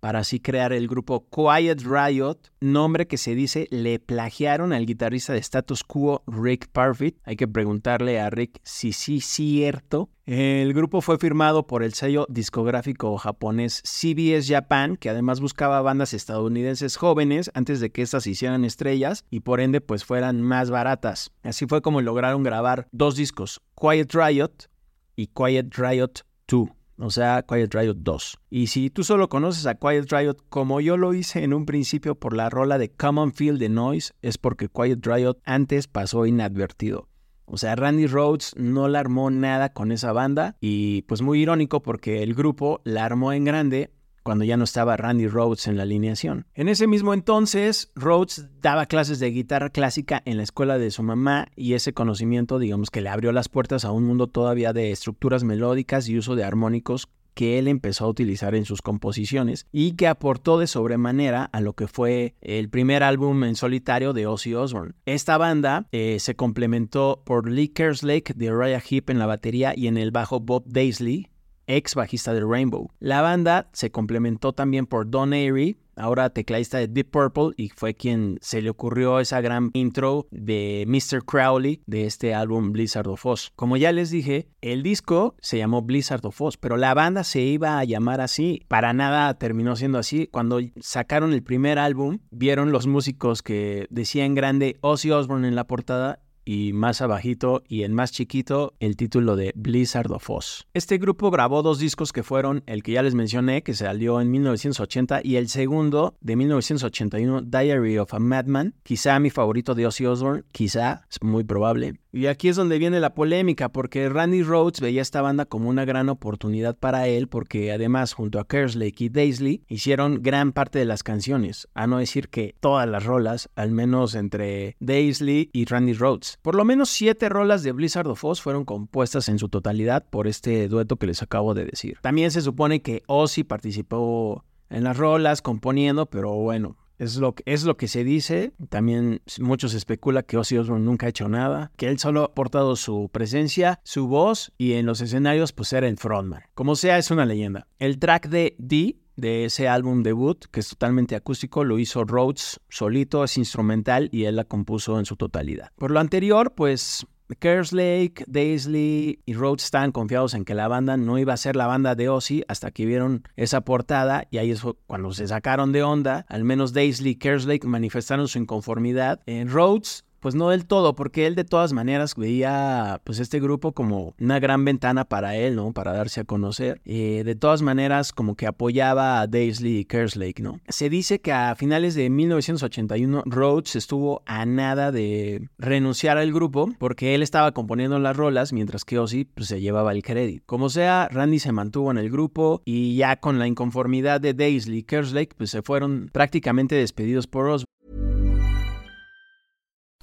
para 0.00 0.20
así 0.20 0.40
crear 0.40 0.72
el 0.72 0.88
grupo 0.88 1.26
Quiet 1.30 1.82
Riot, 1.82 2.38
nombre 2.60 3.06
que 3.06 3.16
se 3.16 3.34
dice 3.34 3.66
le 3.70 3.98
plagiaron 3.98 4.72
al 4.72 4.86
guitarrista 4.86 5.32
de 5.32 5.38
Status 5.38 5.84
Quo 5.84 6.22
Rick 6.26 6.68
Parfit. 6.72 7.18
Hay 7.24 7.36
que 7.36 7.48
preguntarle 7.48 8.20
a 8.20 8.30
Rick 8.30 8.60
si 8.62 8.92
sí 8.92 9.20
cierto. 9.20 10.10
El 10.26 10.74
grupo 10.74 11.00
fue 11.00 11.18
firmado 11.18 11.66
por 11.66 11.82
el 11.82 11.94
sello 11.94 12.26
discográfico 12.28 13.16
japonés 13.16 13.82
CBS 13.84 14.52
Japan, 14.52 14.96
que 14.96 15.10
además 15.10 15.40
buscaba 15.40 15.82
bandas 15.82 16.14
estadounidenses 16.14 16.96
jóvenes 16.96 17.50
antes 17.54 17.80
de 17.80 17.90
que 17.90 18.02
éstas 18.02 18.26
hicieran 18.26 18.64
estrellas 18.64 19.24
y 19.30 19.40
por 19.40 19.60
ende 19.60 19.80
pues 19.80 20.04
fueran 20.04 20.42
más 20.42 20.70
baratas. 20.70 21.30
Así 21.42 21.66
fue 21.66 21.82
como 21.82 22.00
lograron 22.00 22.42
grabar 22.42 22.88
dos 22.90 23.16
discos, 23.16 23.60
Quiet 23.80 24.12
Riot 24.12 24.68
y 25.14 25.28
Quiet 25.28 25.74
Riot 25.76 26.22
2 26.48 26.75
o 26.98 27.10
sea, 27.10 27.42
Quiet 27.42 27.74
Riot 27.74 27.96
2. 27.98 28.38
Y 28.50 28.68
si 28.68 28.90
tú 28.90 29.04
solo 29.04 29.28
conoces 29.28 29.66
a 29.66 29.74
Quiet 29.74 30.10
Riot 30.10 30.36
como 30.48 30.80
yo 30.80 30.96
lo 30.96 31.14
hice 31.14 31.44
en 31.44 31.52
un 31.52 31.66
principio 31.66 32.14
por 32.14 32.34
la 32.34 32.50
rola 32.50 32.78
de 32.78 32.90
Common 32.90 33.32
Field 33.32 33.58
de 33.58 33.68
Noise, 33.68 34.12
es 34.22 34.38
porque 34.38 34.68
Quiet 34.68 35.04
Riot 35.04 35.38
antes 35.44 35.88
pasó 35.88 36.26
inadvertido. 36.26 37.08
O 37.46 37.58
sea, 37.58 37.76
Randy 37.76 38.08
Rhodes 38.08 38.54
no 38.56 38.88
la 38.88 38.98
armó 38.98 39.30
nada 39.30 39.72
con 39.72 39.92
esa 39.92 40.12
banda 40.12 40.56
y 40.60 41.02
pues 41.02 41.22
muy 41.22 41.40
irónico 41.40 41.80
porque 41.80 42.24
el 42.24 42.34
grupo 42.34 42.80
la 42.82 43.04
armó 43.04 43.32
en 43.32 43.44
grande 43.44 43.92
cuando 44.26 44.44
ya 44.44 44.56
no 44.56 44.64
estaba 44.64 44.96
Randy 44.96 45.28
Rhodes 45.28 45.68
en 45.68 45.76
la 45.76 45.84
alineación. 45.84 46.46
En 46.54 46.68
ese 46.68 46.88
mismo 46.88 47.14
entonces, 47.14 47.92
Rhodes 47.94 48.48
daba 48.60 48.86
clases 48.86 49.20
de 49.20 49.30
guitarra 49.30 49.70
clásica 49.70 50.20
en 50.24 50.36
la 50.36 50.42
escuela 50.42 50.78
de 50.78 50.90
su 50.90 51.04
mamá 51.04 51.46
y 51.54 51.74
ese 51.74 51.92
conocimiento, 51.92 52.58
digamos 52.58 52.90
que 52.90 53.02
le 53.02 53.08
abrió 53.08 53.30
las 53.30 53.48
puertas 53.48 53.84
a 53.84 53.92
un 53.92 54.02
mundo 54.02 54.26
todavía 54.26 54.72
de 54.72 54.90
estructuras 54.90 55.44
melódicas 55.44 56.08
y 56.08 56.18
uso 56.18 56.34
de 56.34 56.42
armónicos 56.42 57.08
que 57.34 57.60
él 57.60 57.68
empezó 57.68 58.06
a 58.06 58.08
utilizar 58.08 58.56
en 58.56 58.64
sus 58.64 58.82
composiciones 58.82 59.66
y 59.70 59.92
que 59.92 60.08
aportó 60.08 60.58
de 60.58 60.66
sobremanera 60.66 61.44
a 61.44 61.60
lo 61.60 61.74
que 61.74 61.86
fue 61.86 62.34
el 62.40 62.68
primer 62.68 63.04
álbum 63.04 63.44
en 63.44 63.54
solitario 63.54 64.12
de 64.12 64.26
Ozzy 64.26 64.54
Osbourne. 64.54 64.94
Esta 65.04 65.38
banda 65.38 65.86
eh, 65.92 66.16
se 66.18 66.34
complementó 66.34 67.22
por 67.24 67.48
Lee 67.48 67.68
Kerslake 67.68 68.34
de 68.34 68.50
Raya 68.50 68.80
Heep 68.80 69.10
en 69.10 69.20
la 69.20 69.26
batería 69.26 69.72
y 69.76 69.86
en 69.86 69.98
el 69.98 70.10
bajo 70.10 70.40
Bob 70.40 70.64
Daisley, 70.66 71.28
ex 71.66 71.94
bajista 71.94 72.34
de 72.34 72.44
Rainbow. 72.44 72.90
La 72.98 73.22
banda 73.22 73.68
se 73.72 73.90
complementó 73.90 74.52
también 74.52 74.86
por 74.86 75.10
Don 75.10 75.32
Airy, 75.32 75.78
ahora 75.96 76.30
tecladista 76.30 76.78
de 76.78 76.88
Deep 76.88 77.10
Purple, 77.10 77.50
y 77.56 77.70
fue 77.70 77.94
quien 77.94 78.38
se 78.40 78.62
le 78.62 78.70
ocurrió 78.70 79.18
esa 79.20 79.40
gran 79.40 79.70
intro 79.72 80.26
de 80.30 80.84
Mr. 80.86 81.24
Crowley 81.24 81.80
de 81.86 82.04
este 82.04 82.34
álbum 82.34 82.72
Blizzard 82.72 83.08
of 83.08 83.24
Oz. 83.24 83.52
Como 83.56 83.76
ya 83.76 83.92
les 83.92 84.10
dije, 84.10 84.48
el 84.60 84.82
disco 84.82 85.34
se 85.40 85.58
llamó 85.58 85.82
Blizzard 85.82 86.24
of 86.24 86.40
Oz, 86.40 86.56
pero 86.56 86.76
la 86.76 86.94
banda 86.94 87.24
se 87.24 87.40
iba 87.40 87.78
a 87.78 87.84
llamar 87.84 88.20
así. 88.20 88.62
Para 88.68 88.92
nada 88.92 89.34
terminó 89.34 89.76
siendo 89.76 89.98
así. 89.98 90.28
Cuando 90.28 90.60
sacaron 90.80 91.32
el 91.32 91.42
primer 91.42 91.78
álbum, 91.78 92.18
vieron 92.30 92.72
los 92.72 92.86
músicos 92.86 93.42
que 93.42 93.86
decían 93.90 94.34
grande 94.34 94.76
Ozzy 94.82 95.10
Osbourne 95.10 95.48
en 95.48 95.56
la 95.56 95.66
portada 95.66 96.20
y 96.46 96.72
más 96.72 97.02
abajito 97.02 97.62
y 97.68 97.82
en 97.82 97.92
más 97.92 98.12
chiquito 98.12 98.72
el 98.80 98.96
título 98.96 99.36
de 99.36 99.52
Blizzard 99.54 100.10
of 100.12 100.30
Oz. 100.30 100.66
Este 100.72 100.96
grupo 100.96 101.30
grabó 101.30 101.62
dos 101.62 101.78
discos 101.78 102.12
que 102.12 102.22
fueron 102.22 102.62
el 102.66 102.82
que 102.82 102.92
ya 102.92 103.02
les 103.02 103.14
mencioné, 103.14 103.62
que 103.62 103.74
salió 103.74 104.20
en 104.22 104.30
1980, 104.30 105.20
y 105.22 105.36
el 105.36 105.48
segundo 105.48 106.16
de 106.20 106.36
1981, 106.36 107.42
Diary 107.42 107.98
of 107.98 108.14
a 108.14 108.18
Madman, 108.18 108.74
quizá 108.84 109.18
mi 109.18 109.28
favorito 109.28 109.74
de 109.74 109.86
Ozzy 109.86 110.06
Osbourne, 110.06 110.44
quizá, 110.52 111.04
es 111.10 111.20
muy 111.20 111.44
probable. 111.44 111.98
Y 112.16 112.28
aquí 112.28 112.48
es 112.48 112.56
donde 112.56 112.78
viene 112.78 112.98
la 112.98 113.12
polémica, 113.12 113.68
porque 113.68 114.08
Randy 114.08 114.42
Rhodes 114.42 114.80
veía 114.80 115.02
esta 115.02 115.20
banda 115.20 115.44
como 115.44 115.68
una 115.68 115.84
gran 115.84 116.08
oportunidad 116.08 116.74
para 116.74 117.08
él, 117.08 117.28
porque 117.28 117.70
además 117.72 118.14
junto 118.14 118.40
a 118.40 118.46
Kerslake 118.48 119.02
y 119.02 119.08
Daisley 119.10 119.64
hicieron 119.68 120.22
gran 120.22 120.52
parte 120.52 120.78
de 120.78 120.86
las 120.86 121.02
canciones, 121.02 121.68
a 121.74 121.86
no 121.86 121.98
decir 121.98 122.30
que 122.30 122.54
todas 122.58 122.88
las 122.88 123.04
rolas, 123.04 123.50
al 123.54 123.70
menos 123.70 124.14
entre 124.14 124.76
Daisley 124.80 125.50
y 125.52 125.66
Randy 125.66 125.92
Rhodes. 125.92 126.38
Por 126.40 126.54
lo 126.54 126.64
menos 126.64 126.88
siete 126.88 127.28
rolas 127.28 127.62
de 127.62 127.72
Blizzard 127.72 128.08
of 128.08 128.24
Oz 128.24 128.40
fueron 128.40 128.64
compuestas 128.64 129.28
en 129.28 129.38
su 129.38 129.50
totalidad 129.50 130.06
por 130.08 130.26
este 130.26 130.68
dueto 130.68 130.96
que 130.96 131.08
les 131.08 131.20
acabo 131.20 131.52
de 131.52 131.66
decir. 131.66 131.98
También 132.00 132.30
se 132.30 132.40
supone 132.40 132.80
que 132.80 133.02
Ozzy 133.08 133.44
participó 133.44 134.42
en 134.70 134.84
las 134.84 134.96
rolas 134.96 135.42
componiendo, 135.42 136.06
pero 136.06 136.32
bueno, 136.32 136.78
es 136.98 137.16
lo, 137.16 137.34
que, 137.34 137.42
es 137.46 137.64
lo 137.64 137.76
que 137.76 137.88
se 137.88 138.04
dice. 138.04 138.52
También 138.68 139.20
muchos 139.40 139.74
especula 139.74 140.22
que 140.22 140.36
Ozzy 140.36 140.58
Osbourne 140.58 140.84
nunca 140.84 141.06
ha 141.06 141.10
hecho 141.10 141.28
nada, 141.28 141.72
que 141.76 141.88
él 141.88 141.98
solo 141.98 142.22
ha 142.22 142.26
aportado 142.26 142.76
su 142.76 143.08
presencia, 143.12 143.80
su 143.84 144.08
voz 144.08 144.52
y 144.58 144.74
en 144.74 144.86
los 144.86 145.00
escenarios 145.00 145.52
pues 145.52 145.72
era 145.72 145.88
el 145.88 145.96
frontman. 145.96 146.42
Como 146.54 146.76
sea, 146.76 146.98
es 146.98 147.10
una 147.10 147.26
leyenda. 147.26 147.66
El 147.78 147.98
track 147.98 148.28
de 148.28 148.56
D 148.58 148.98
de 149.16 149.46
ese 149.46 149.66
álbum 149.66 150.02
debut, 150.02 150.44
que 150.50 150.60
es 150.60 150.68
totalmente 150.68 151.16
acústico, 151.16 151.64
lo 151.64 151.78
hizo 151.78 152.04
Rhodes 152.04 152.60
solito, 152.68 153.24
es 153.24 153.38
instrumental 153.38 154.08
y 154.12 154.24
él 154.24 154.36
la 154.36 154.44
compuso 154.44 154.98
en 154.98 155.06
su 155.06 155.16
totalidad. 155.16 155.70
Por 155.76 155.90
lo 155.90 156.00
anterior, 156.00 156.52
pues 156.54 157.06
Kerslake, 157.34 158.24
Daisley 158.26 159.20
y 159.26 159.34
Rhodes 159.34 159.64
estaban 159.64 159.92
confiados 159.92 160.34
en 160.34 160.44
que 160.44 160.54
la 160.54 160.68
banda 160.68 160.96
no 160.96 161.18
iba 161.18 161.32
a 161.32 161.36
ser 161.36 161.56
la 161.56 161.66
banda 161.66 161.94
de 161.94 162.08
Ozzy 162.08 162.44
hasta 162.48 162.70
que 162.70 162.86
vieron 162.86 163.24
esa 163.36 163.62
portada 163.62 164.26
y 164.30 164.38
ahí 164.38 164.50
es 164.50 164.62
cuando 164.86 165.12
se 165.12 165.26
sacaron 165.26 165.72
de 165.72 165.82
onda, 165.82 166.24
al 166.28 166.44
menos 166.44 166.72
Daisley 166.72 167.12
y 167.12 167.16
Kerslake 167.16 167.66
manifestaron 167.66 168.28
su 168.28 168.38
inconformidad. 168.38 169.20
En 169.26 169.50
Rhodes 169.50 170.05
pues 170.20 170.34
no 170.34 170.50
del 170.50 170.66
todo, 170.66 170.94
porque 170.94 171.26
él 171.26 171.34
de 171.34 171.44
todas 171.44 171.72
maneras 171.72 172.14
veía 172.16 173.00
pues 173.04 173.18
este 173.18 173.40
grupo 173.40 173.72
como 173.72 174.14
una 174.20 174.38
gran 174.40 174.64
ventana 174.64 175.04
para 175.04 175.36
él, 175.36 175.56
¿no? 175.56 175.72
Para 175.72 175.92
darse 175.92 176.20
a 176.20 176.24
conocer. 176.24 176.80
Eh, 176.84 177.22
de 177.24 177.34
todas 177.34 177.62
maneras 177.62 178.12
como 178.12 178.34
que 178.34 178.46
apoyaba 178.46 179.20
a 179.20 179.26
Daisley 179.26 179.78
y 179.78 179.84
Kerslake, 179.84 180.40
¿no? 180.40 180.60
Se 180.68 180.88
dice 180.90 181.20
que 181.20 181.32
a 181.32 181.54
finales 181.54 181.94
de 181.94 182.10
1981 182.10 183.22
Rhodes 183.26 183.76
estuvo 183.76 184.22
a 184.26 184.46
nada 184.46 184.92
de 184.92 185.48
renunciar 185.58 186.18
al 186.18 186.32
grupo 186.32 186.70
porque 186.78 187.14
él 187.14 187.22
estaba 187.22 187.52
componiendo 187.52 187.98
las 187.98 188.16
rolas 188.16 188.52
mientras 188.52 188.84
que 188.84 188.98
Ozzy 188.98 189.24
pues, 189.24 189.48
se 189.48 189.60
llevaba 189.60 189.92
el 189.92 190.02
crédito. 190.02 190.42
Como 190.46 190.68
sea, 190.70 191.08
Randy 191.10 191.38
se 191.38 191.52
mantuvo 191.52 191.90
en 191.90 191.98
el 191.98 192.10
grupo 192.10 192.62
y 192.64 192.96
ya 192.96 193.16
con 193.16 193.38
la 193.38 193.46
inconformidad 193.46 194.20
de 194.20 194.34
Daisley 194.34 194.78
y 194.78 194.82
Kerslake 194.82 195.34
pues 195.36 195.50
se 195.50 195.62
fueron 195.62 196.10
prácticamente 196.12 196.74
despedidos 196.74 197.26
por 197.26 197.46
Osborne. 197.46 197.65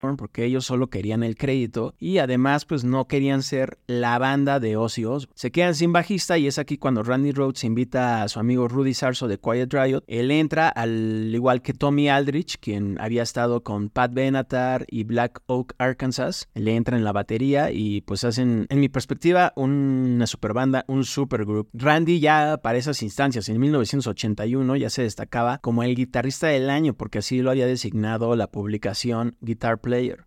Porque 0.00 0.44
ellos 0.44 0.64
solo 0.64 0.88
querían 0.88 1.22
el 1.22 1.36
crédito 1.36 1.94
y 1.98 2.18
además 2.18 2.64
pues 2.64 2.84
no 2.84 3.06
querían 3.06 3.42
ser 3.42 3.78
la 3.86 4.18
banda 4.18 4.58
de 4.58 4.76
Ozzy 4.76 5.04
Osbourne. 5.04 5.32
Se 5.34 5.50
quedan 5.50 5.74
sin 5.74 5.92
bajista 5.92 6.38
y 6.38 6.46
es 6.46 6.58
aquí 6.58 6.78
cuando 6.78 7.02
Randy 7.02 7.32
Rhodes 7.32 7.64
invita 7.64 8.22
a 8.22 8.28
su 8.28 8.40
amigo 8.40 8.66
Rudy 8.66 8.94
Sarso 8.94 9.28
de 9.28 9.38
Quiet 9.38 9.72
Riot. 9.72 10.02
Él 10.06 10.30
entra 10.30 10.68
al 10.68 11.30
igual 11.34 11.60
que 11.60 11.74
Tommy 11.74 12.08
Aldrich, 12.08 12.58
quien 12.60 12.98
había 13.00 13.22
estado 13.22 13.62
con 13.62 13.90
Pat 13.90 14.14
Benatar 14.14 14.86
y 14.88 15.04
Black 15.04 15.42
Oak 15.46 15.74
Arkansas. 15.78 16.48
Le 16.54 16.76
entra 16.76 16.96
en 16.96 17.04
la 17.04 17.12
batería 17.12 17.70
y 17.70 18.00
pues 18.00 18.24
hacen, 18.24 18.66
en 18.70 18.80
mi 18.80 18.88
perspectiva, 18.88 19.52
una 19.56 20.26
super 20.26 20.54
banda, 20.54 20.84
un 20.88 21.04
super 21.04 21.44
group. 21.44 21.68
Randy 21.74 22.20
ya 22.20 22.58
para 22.62 22.78
esas 22.78 23.02
instancias, 23.02 23.48
en 23.48 23.60
1981, 23.60 24.76
ya 24.76 24.88
se 24.88 25.02
destacaba 25.02 25.58
como 25.58 25.82
el 25.82 25.94
guitarrista 25.94 26.46
del 26.46 26.70
año 26.70 26.94
porque 26.94 27.18
así 27.18 27.42
lo 27.42 27.50
había 27.50 27.66
designado 27.66 28.34
la 28.36 28.46
publicación 28.46 29.36
Guitar 29.40 29.78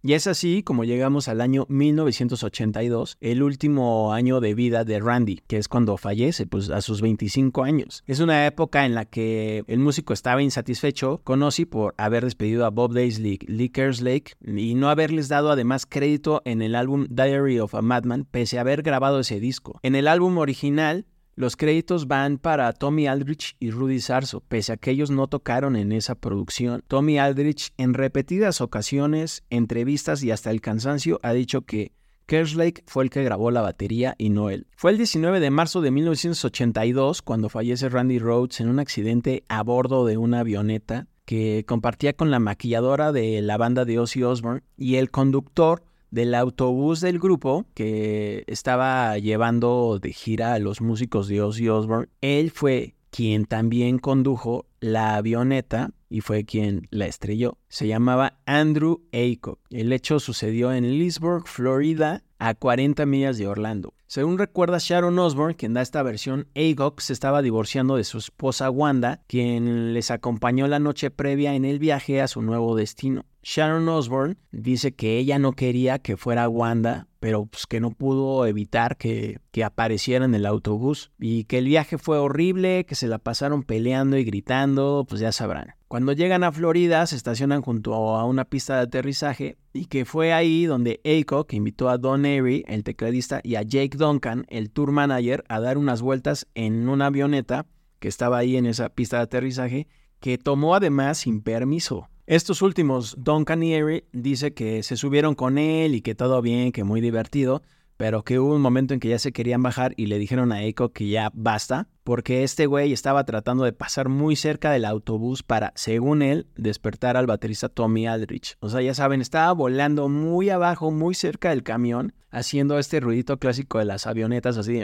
Y 0.01 0.13
es 0.13 0.27
así 0.27 0.63
como 0.63 0.83
llegamos 0.83 1.27
al 1.27 1.41
año 1.41 1.65
1982, 1.69 3.17
el 3.21 3.43
último 3.43 4.13
año 4.13 4.39
de 4.39 4.53
vida 4.53 4.83
de 4.83 4.99
Randy, 4.99 5.41
que 5.47 5.57
es 5.57 5.67
cuando 5.67 5.97
fallece, 5.97 6.45
pues 6.45 6.69
a 6.69 6.81
sus 6.81 7.01
25 7.01 7.63
años. 7.63 8.03
Es 8.07 8.19
una 8.19 8.45
época 8.45 8.85
en 8.85 8.95
la 8.95 9.05
que 9.05 9.63
el 9.67 9.79
músico 9.79 10.13
estaba 10.13 10.41
insatisfecho 10.41 11.21
con 11.23 11.41
Ozzy 11.43 11.65
por 11.65 11.93
haber 11.97 12.23
despedido 12.23 12.65
a 12.65 12.69
Bob 12.69 12.93
Daisley, 12.93 13.39
Lee 13.47 13.69
Kerslake 13.69 14.33
y 14.45 14.75
no 14.75 14.89
haberles 14.89 15.29
dado 15.29 15.51
además 15.51 15.85
crédito 15.85 16.41
en 16.45 16.61
el 16.61 16.75
álbum 16.75 17.07
Diary 17.09 17.59
of 17.59 17.75
a 17.75 17.81
Madman, 17.81 18.25
pese 18.25 18.57
a 18.57 18.61
haber 18.61 18.81
grabado 18.81 19.19
ese 19.19 19.39
disco. 19.39 19.79
En 19.83 19.95
el 19.95 20.07
álbum 20.07 20.37
original, 20.37 21.05
los 21.35 21.55
créditos 21.55 22.07
van 22.07 22.37
para 22.37 22.71
Tommy 22.73 23.07
Aldrich 23.07 23.55
y 23.59 23.71
Rudy 23.71 23.99
Sarso, 23.99 24.41
pese 24.41 24.73
a 24.73 24.77
que 24.77 24.91
ellos 24.91 25.09
no 25.09 25.27
tocaron 25.27 25.75
en 25.75 25.91
esa 25.91 26.15
producción. 26.15 26.83
Tommy 26.87 27.17
Aldrich 27.17 27.73
en 27.77 27.93
repetidas 27.93 28.61
ocasiones, 28.61 29.43
entrevistas 29.49 30.23
y 30.23 30.31
hasta 30.31 30.51
el 30.51 30.61
cansancio 30.61 31.19
ha 31.23 31.33
dicho 31.33 31.63
que 31.63 31.91
Kerslake 32.25 32.83
fue 32.87 33.03
el 33.03 33.09
que 33.09 33.23
grabó 33.23 33.51
la 33.51 33.61
batería 33.61 34.15
y 34.17 34.29
no 34.29 34.49
él. 34.49 34.67
Fue 34.77 34.91
el 34.91 34.97
19 34.97 35.39
de 35.39 35.49
marzo 35.49 35.81
de 35.81 35.91
1982 35.91 37.21
cuando 37.21 37.49
fallece 37.49 37.89
Randy 37.89 38.19
Rhodes 38.19 38.59
en 38.61 38.69
un 38.69 38.79
accidente 38.79 39.43
a 39.49 39.61
bordo 39.63 40.05
de 40.05 40.17
una 40.17 40.39
avioneta 40.39 41.07
que 41.25 41.63
compartía 41.67 42.13
con 42.13 42.31
la 42.31 42.39
maquilladora 42.39 43.11
de 43.11 43.41
la 43.41 43.57
banda 43.57 43.85
de 43.85 43.99
Ozzy 43.99 44.23
Osbourne 44.23 44.63
y 44.77 44.95
el 44.95 45.09
conductor 45.09 45.83
del 46.13 46.35
autobús 46.35 47.01
del 47.01 47.17
grupo 47.17 47.65
que 47.73 48.43
estaba 48.45 49.17
llevando 49.17 49.97
de 49.99 50.13
gira 50.13 50.53
a 50.53 50.59
los 50.59 50.79
músicos 50.79 51.27
de 51.27 51.41
Ozzy 51.41 51.69
Osbourne. 51.69 52.07
Él 52.21 52.51
fue 52.51 52.93
quien 53.09 53.45
también 53.45 53.97
condujo 53.97 54.67
la 54.83 55.15
avioneta 55.15 55.91
y 56.09 56.21
fue 56.21 56.43
quien 56.43 56.87
la 56.91 57.05
estrelló. 57.05 57.57
Se 57.69 57.87
llamaba 57.87 58.39
Andrew 58.45 59.01
Aycock. 59.13 59.59
El 59.69 59.93
hecho 59.93 60.19
sucedió 60.19 60.73
en 60.73 60.99
Leesburg, 60.99 61.47
Florida, 61.47 62.23
a 62.37 62.53
40 62.53 63.05
millas 63.05 63.37
de 63.37 63.47
Orlando. 63.47 63.93
Según 64.07 64.37
recuerda 64.37 64.77
Sharon 64.79 65.17
Osbourne, 65.17 65.55
quien 65.55 65.73
da 65.73 65.81
esta 65.81 66.03
versión, 66.03 66.47
Aycock 66.55 66.99
se 66.99 67.13
estaba 67.13 67.41
divorciando 67.41 67.95
de 67.95 68.03
su 68.03 68.17
esposa 68.17 68.69
Wanda, 68.69 69.21
quien 69.27 69.93
les 69.93 70.11
acompañó 70.11 70.67
la 70.67 70.79
noche 70.79 71.09
previa 71.09 71.55
en 71.55 71.63
el 71.63 71.79
viaje 71.79 72.21
a 72.21 72.27
su 72.27 72.41
nuevo 72.41 72.75
destino. 72.75 73.25
Sharon 73.43 73.87
Osbourne 73.89 74.37
dice 74.51 74.93
que 74.93 75.17
ella 75.17 75.39
no 75.39 75.53
quería 75.53 75.99
que 75.99 76.15
fuera 76.17 76.47
Wanda, 76.47 77.07
pero 77.19 77.45
pues 77.45 77.65
que 77.65 77.79
no 77.79 77.91
pudo 77.91 78.45
evitar 78.45 78.97
que, 78.97 79.39
que 79.51 79.63
apareciera 79.63 80.25
en 80.25 80.35
el 80.35 80.45
autobús 80.45 81.11
y 81.19 81.45
que 81.45 81.57
el 81.57 81.65
viaje 81.65 81.97
fue 81.97 82.17
horrible, 82.17 82.85
que 82.85 82.95
se 82.95 83.07
la 83.07 83.17
pasaron 83.17 83.63
peleando 83.63 84.17
y 84.17 84.23
gritando, 84.23 84.72
pues 85.07 85.21
ya 85.21 85.31
sabrán. 85.31 85.75
Cuando 85.87 86.11
llegan 86.13 86.43
a 86.43 86.51
Florida, 86.51 87.05
se 87.05 87.15
estacionan 87.15 87.61
junto 87.61 87.93
a 87.93 88.25
una 88.25 88.45
pista 88.45 88.75
de 88.75 88.81
aterrizaje 88.81 89.57
y 89.73 89.85
que 89.85 90.05
fue 90.05 90.33
ahí 90.33 90.65
donde 90.65 91.01
Aycock 91.05 91.53
invitó 91.53 91.89
a 91.89 91.97
Don 91.97 92.25
Airy, 92.25 92.63
el 92.67 92.83
tecladista, 92.83 93.41
y 93.43 93.55
a 93.55 93.61
Jake 93.61 93.97
Duncan, 93.97 94.45
el 94.49 94.71
tour 94.71 94.91
manager, 94.91 95.43
a 95.49 95.59
dar 95.59 95.77
unas 95.77 96.01
vueltas 96.01 96.47
en 96.55 96.89
una 96.89 97.07
avioneta 97.07 97.65
que 97.99 98.07
estaba 98.07 98.37
ahí 98.37 98.57
en 98.57 98.65
esa 98.65 98.89
pista 98.89 99.17
de 99.17 99.23
aterrizaje, 99.23 99.87
que 100.19 100.37
tomó 100.37 100.75
además 100.75 101.19
sin 101.19 101.41
permiso. 101.41 102.09
Estos 102.25 102.61
últimos, 102.61 103.15
Duncan 103.17 103.63
y 103.63 103.75
Airy, 103.75 104.05
dice 104.13 104.53
que 104.53 104.81
se 104.81 104.97
subieron 104.97 105.35
con 105.35 105.57
él 105.57 105.93
y 105.93 106.01
que 106.01 106.15
todo 106.15 106.41
bien, 106.41 106.71
que 106.71 106.83
muy 106.83 107.01
divertido, 107.01 107.61
pero 108.03 108.25
que 108.25 108.37
hubo 108.37 108.53
un 108.53 108.61
momento 108.61 108.93
en 108.93 108.99
que 108.99 109.07
ya 109.07 109.17
se 109.17 109.31
querían 109.31 109.63
bajar 109.63 109.93
y 109.95 110.07
le 110.07 110.19
dijeron 110.19 110.51
a 110.51 110.61
Eiko 110.61 110.91
que 110.91 111.07
ya 111.07 111.31
basta, 111.33 111.87
porque 112.03 112.43
este 112.43 112.65
güey 112.65 112.91
estaba 112.91 113.23
tratando 113.23 113.63
de 113.63 113.71
pasar 113.71 114.09
muy 114.09 114.35
cerca 114.35 114.71
del 114.71 114.83
autobús 114.83 115.41
para, 115.41 115.71
según 115.77 116.21
él, 116.21 116.45
despertar 116.57 117.15
al 117.15 117.27
baterista 117.27 117.69
Tommy 117.69 118.05
Aldrich. 118.05 118.57
O 118.59 118.67
sea, 118.67 118.81
ya 118.81 118.93
saben, 118.93 119.21
estaba 119.21 119.53
volando 119.53 120.09
muy 120.09 120.49
abajo, 120.49 120.91
muy 120.91 121.15
cerca 121.15 121.51
del 121.51 121.63
camión, 121.63 122.13
haciendo 122.29 122.77
este 122.77 122.99
ruidito 122.99 123.39
clásico 123.39 123.79
de 123.79 123.85
las 123.85 124.05
avionetas, 124.05 124.57
así 124.57 124.81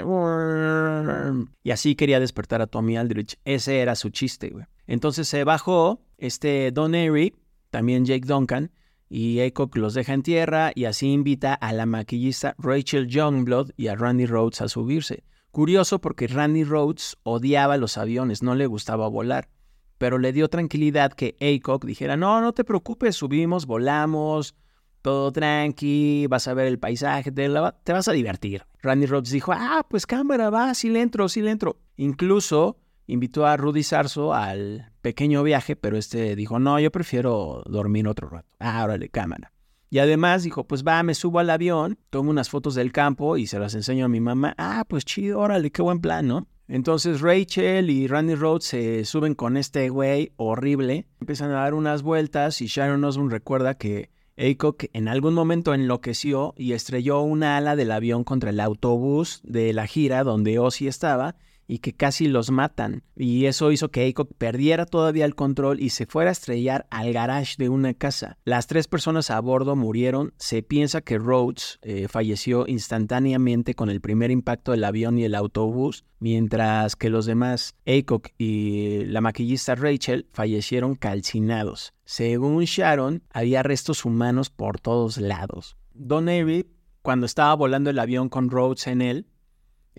Y 1.61 1.71
así 1.71 1.95
quería 1.95 2.21
despertar 2.21 2.61
a 2.61 2.67
Tommy 2.67 2.95
Aldrich. 2.95 3.37
Ese 3.43 3.81
era 3.81 3.95
su 3.95 4.11
chiste, 4.11 4.47
güey. 4.47 4.63
Entonces 4.87 5.27
se 5.27 5.43
bajó 5.43 5.99
este 6.17 6.71
Don 6.71 6.95
Airy, 6.95 7.35
también 7.69 8.05
Jake 8.05 8.25
Duncan, 8.25 8.71
y 9.09 9.39
Aycock 9.39 9.75
los 9.75 9.95
deja 9.95 10.13
en 10.13 10.21
tierra 10.21 10.71
y 10.75 10.85
así 10.85 11.11
invita 11.11 11.53
a 11.53 11.73
la 11.73 11.85
maquillista 11.85 12.55
Rachel 12.59 13.07
Youngblood 13.07 13.71
y 13.75 13.87
a 13.87 13.95
Randy 13.95 14.27
Rhodes 14.27 14.61
a 14.61 14.69
subirse. 14.69 15.23
Curioso 15.51 15.99
porque 15.99 16.27
Randy 16.27 16.63
Rhodes 16.63 17.17
odiaba 17.23 17.77
los 17.77 17.97
aviones, 17.97 18.43
no 18.43 18.53
le 18.53 18.67
gustaba 18.67 19.07
volar, 19.07 19.49
pero 19.97 20.19
le 20.19 20.31
dio 20.31 20.47
tranquilidad 20.47 21.11
que 21.11 21.35
Aycock 21.41 21.85
dijera, 21.85 22.17
no, 22.17 22.39
no 22.39 22.53
te 22.53 22.63
preocupes, 22.63 23.15
subimos, 23.15 23.65
volamos, 23.65 24.55
todo 25.01 25.31
tranqui, 25.31 26.27
vas 26.27 26.47
a 26.47 26.53
ver 26.53 26.67
el 26.67 26.77
paisaje, 26.77 27.31
te, 27.31 27.49
te 27.83 27.93
vas 27.93 28.07
a 28.07 28.11
divertir. 28.13 28.65
Randy 28.83 29.07
Rhodes 29.07 29.31
dijo, 29.31 29.51
ah, 29.53 29.85
pues 29.89 30.05
cámara, 30.05 30.51
va, 30.51 30.73
sí 30.75 30.89
le 30.89 31.01
entro, 31.01 31.27
sí 31.29 31.41
le 31.41 31.49
entro. 31.51 31.77
Incluso 31.97 32.77
invitó 33.09 33.45
a 33.47 33.57
Rudy 33.57 33.83
Sarso 33.83 34.33
al 34.33 34.91
pequeño 35.01 35.41
viaje, 35.43 35.75
pero 35.75 35.97
este 35.97 36.35
dijo, 36.35 36.59
no, 36.59 36.79
yo 36.79 36.91
prefiero 36.91 37.63
dormir 37.65 38.07
otro 38.07 38.29
rato. 38.29 38.47
Ah, 38.59 38.83
órale, 38.83 39.09
cámara. 39.09 39.51
Y 39.89 39.97
además 39.97 40.43
dijo, 40.43 40.65
pues 40.65 40.83
va, 40.83 41.01
me 41.01 41.15
subo 41.15 41.39
al 41.39 41.49
avión, 41.49 41.97
tomo 42.11 42.29
unas 42.29 42.49
fotos 42.49 42.75
del 42.75 42.91
campo 42.91 43.37
y 43.37 43.47
se 43.47 43.57
las 43.57 43.73
enseño 43.73 44.05
a 44.05 44.09
mi 44.09 44.19
mamá. 44.19 44.53
Ah, 44.59 44.85
pues 44.87 45.03
chido, 45.03 45.39
órale, 45.39 45.71
qué 45.71 45.81
buen 45.81 45.99
plan, 45.99 46.27
¿no? 46.27 46.47
Entonces 46.67 47.21
Rachel 47.21 47.89
y 47.89 48.05
Randy 48.05 48.35
Rhodes 48.35 48.65
se 48.65 49.03
suben 49.03 49.33
con 49.33 49.57
este 49.57 49.89
güey 49.89 50.33
horrible, 50.37 51.07
empiezan 51.19 51.49
a 51.49 51.61
dar 51.61 51.73
unas 51.73 52.03
vueltas 52.03 52.61
y 52.61 52.67
Sharon 52.67 53.03
Osbourne 53.03 53.31
recuerda 53.31 53.73
que 53.73 54.11
Aycock 54.37 54.85
en 54.93 55.07
algún 55.07 55.33
momento 55.33 55.73
enloqueció 55.73 56.53
y 56.55 56.73
estrelló 56.73 57.21
una 57.21 57.57
ala 57.57 57.75
del 57.75 57.91
avión 57.91 58.23
contra 58.23 58.51
el 58.51 58.59
autobús 58.59 59.41
de 59.43 59.73
la 59.73 59.87
gira 59.87 60.23
donde 60.23 60.59
Ozzy 60.59 60.87
estaba 60.87 61.35
y 61.69 61.79
que 61.79 61.93
casi 61.93 62.27
los 62.27 62.49
matan. 62.49 63.03
Y 63.15 63.45
eso 63.45 63.71
hizo 63.71 63.91
que 63.91 64.01
Aycock 64.01 64.33
perdiera 64.37 64.87
todavía 64.87 65.23
el 65.23 65.35
control 65.35 65.79
y 65.79 65.91
se 65.91 66.07
fuera 66.07 66.31
a 66.31 66.33
estrellar 66.33 66.87
al 66.89 67.13
garage 67.13 67.55
de 67.59 67.69
una 67.69 67.93
casa. 67.93 68.39
Las 68.43 68.65
tres 68.65 68.87
personas 68.87 69.29
a 69.29 69.39
bordo 69.39 69.75
murieron. 69.75 70.33
Se 70.37 70.63
piensa 70.63 71.01
que 71.01 71.19
Rhodes 71.19 71.77
eh, 71.83 72.07
falleció 72.07 72.65
instantáneamente 72.67 73.75
con 73.75 73.91
el 73.91 74.01
primer 74.01 74.31
impacto 74.31 74.71
del 74.71 74.83
avión 74.83 75.19
y 75.19 75.25
el 75.25 75.35
autobús, 75.35 76.05
mientras 76.17 76.95
que 76.95 77.11
los 77.11 77.27
demás, 77.27 77.75
Aycock 77.85 78.29
y 78.39 79.05
la 79.05 79.21
maquillista 79.21 79.75
Rachel, 79.75 80.25
fallecieron 80.33 80.95
calcinados. 80.95 81.93
Según 82.03 82.63
Sharon, 82.63 83.21
había 83.29 83.61
restos 83.61 84.05
humanos 84.05 84.49
por 84.49 84.79
todos 84.79 85.17
lados. 85.19 85.77
Don 85.93 86.29
Avery, 86.29 86.65
cuando 87.03 87.27
estaba 87.27 87.53
volando 87.53 87.91
el 87.91 87.99
avión 87.99 88.27
con 88.27 88.49
Rhodes 88.49 88.87
en 88.87 89.03
él, 89.03 89.27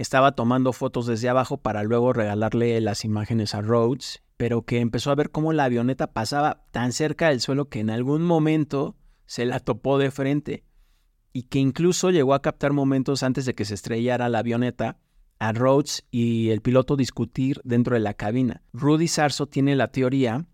estaba 0.00 0.32
tomando 0.32 0.72
fotos 0.72 1.04
desde 1.04 1.28
abajo 1.28 1.58
para 1.58 1.82
luego 1.82 2.14
regalarle 2.14 2.80
las 2.80 3.04
imágenes 3.04 3.54
a 3.54 3.60
Rhodes, 3.60 4.22
pero 4.38 4.62
que 4.62 4.80
empezó 4.80 5.10
a 5.10 5.14
ver 5.14 5.30
cómo 5.30 5.52
la 5.52 5.64
avioneta 5.64 6.14
pasaba 6.14 6.64
tan 6.70 6.92
cerca 6.92 7.28
del 7.28 7.40
suelo 7.40 7.68
que 7.68 7.80
en 7.80 7.90
algún 7.90 8.22
momento 8.22 8.96
se 9.26 9.44
la 9.44 9.60
topó 9.60 9.98
de 9.98 10.10
frente 10.10 10.64
y 11.34 11.42
que 11.44 11.58
incluso 11.58 12.08
llegó 12.08 12.32
a 12.32 12.40
captar 12.40 12.72
momentos 12.72 13.22
antes 13.22 13.44
de 13.44 13.54
que 13.54 13.66
se 13.66 13.74
estrellara 13.74 14.30
la 14.30 14.38
avioneta 14.38 14.96
a 15.38 15.52
Rhodes 15.52 16.06
y 16.10 16.48
el 16.48 16.62
piloto 16.62 16.96
discutir 16.96 17.60
dentro 17.62 17.92
de 17.92 18.00
la 18.00 18.14
cabina. 18.14 18.62
Rudy 18.72 19.06
Sarso 19.06 19.48
tiene 19.48 19.76
la 19.76 19.88
teoría 19.88 20.46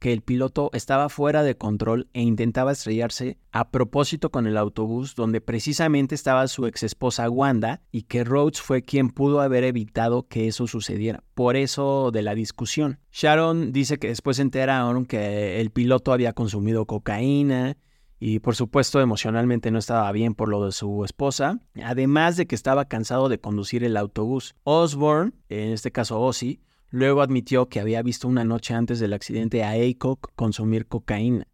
que 0.00 0.12
el 0.12 0.22
piloto 0.22 0.70
estaba 0.72 1.10
fuera 1.10 1.42
de 1.42 1.56
control 1.56 2.08
e 2.14 2.22
intentaba 2.22 2.72
estrellarse 2.72 3.38
a 3.52 3.70
propósito 3.70 4.30
con 4.30 4.46
el 4.46 4.56
autobús 4.56 5.14
donde 5.14 5.42
precisamente 5.42 6.14
estaba 6.14 6.48
su 6.48 6.66
ex 6.66 6.82
esposa 6.82 7.28
Wanda 7.28 7.82
y 7.92 8.02
que 8.02 8.24
Rhodes 8.24 8.62
fue 8.62 8.82
quien 8.82 9.10
pudo 9.10 9.40
haber 9.42 9.62
evitado 9.62 10.26
que 10.26 10.48
eso 10.48 10.66
sucediera. 10.66 11.22
Por 11.34 11.54
eso 11.54 12.10
de 12.12 12.22
la 12.22 12.34
discusión. 12.34 12.98
Sharon 13.12 13.72
dice 13.72 13.98
que 13.98 14.08
después 14.08 14.38
se 14.38 14.42
enteraron 14.42 15.04
que 15.04 15.60
el 15.60 15.70
piloto 15.70 16.12
había 16.14 16.32
consumido 16.32 16.86
cocaína 16.86 17.76
y 18.18 18.38
por 18.38 18.56
supuesto 18.56 19.00
emocionalmente 19.00 19.70
no 19.70 19.78
estaba 19.78 20.10
bien 20.12 20.34
por 20.34 20.48
lo 20.48 20.64
de 20.64 20.72
su 20.72 21.04
esposa, 21.04 21.60
además 21.82 22.38
de 22.38 22.46
que 22.46 22.54
estaba 22.54 22.86
cansado 22.86 23.28
de 23.28 23.38
conducir 23.38 23.84
el 23.84 23.98
autobús. 23.98 24.54
Osborne, 24.62 25.32
en 25.50 25.72
este 25.72 25.92
caso 25.92 26.20
Ozzy, 26.20 26.60
Luego 26.90 27.22
admitió 27.22 27.68
que 27.68 27.80
había 27.80 28.02
visto 28.02 28.26
una 28.26 28.44
noche 28.44 28.74
antes 28.74 28.98
del 28.98 29.12
accidente 29.12 29.62
a 29.62 29.70
Aycock 29.70 30.32
consumir 30.34 30.86
cocaína. 30.86 31.46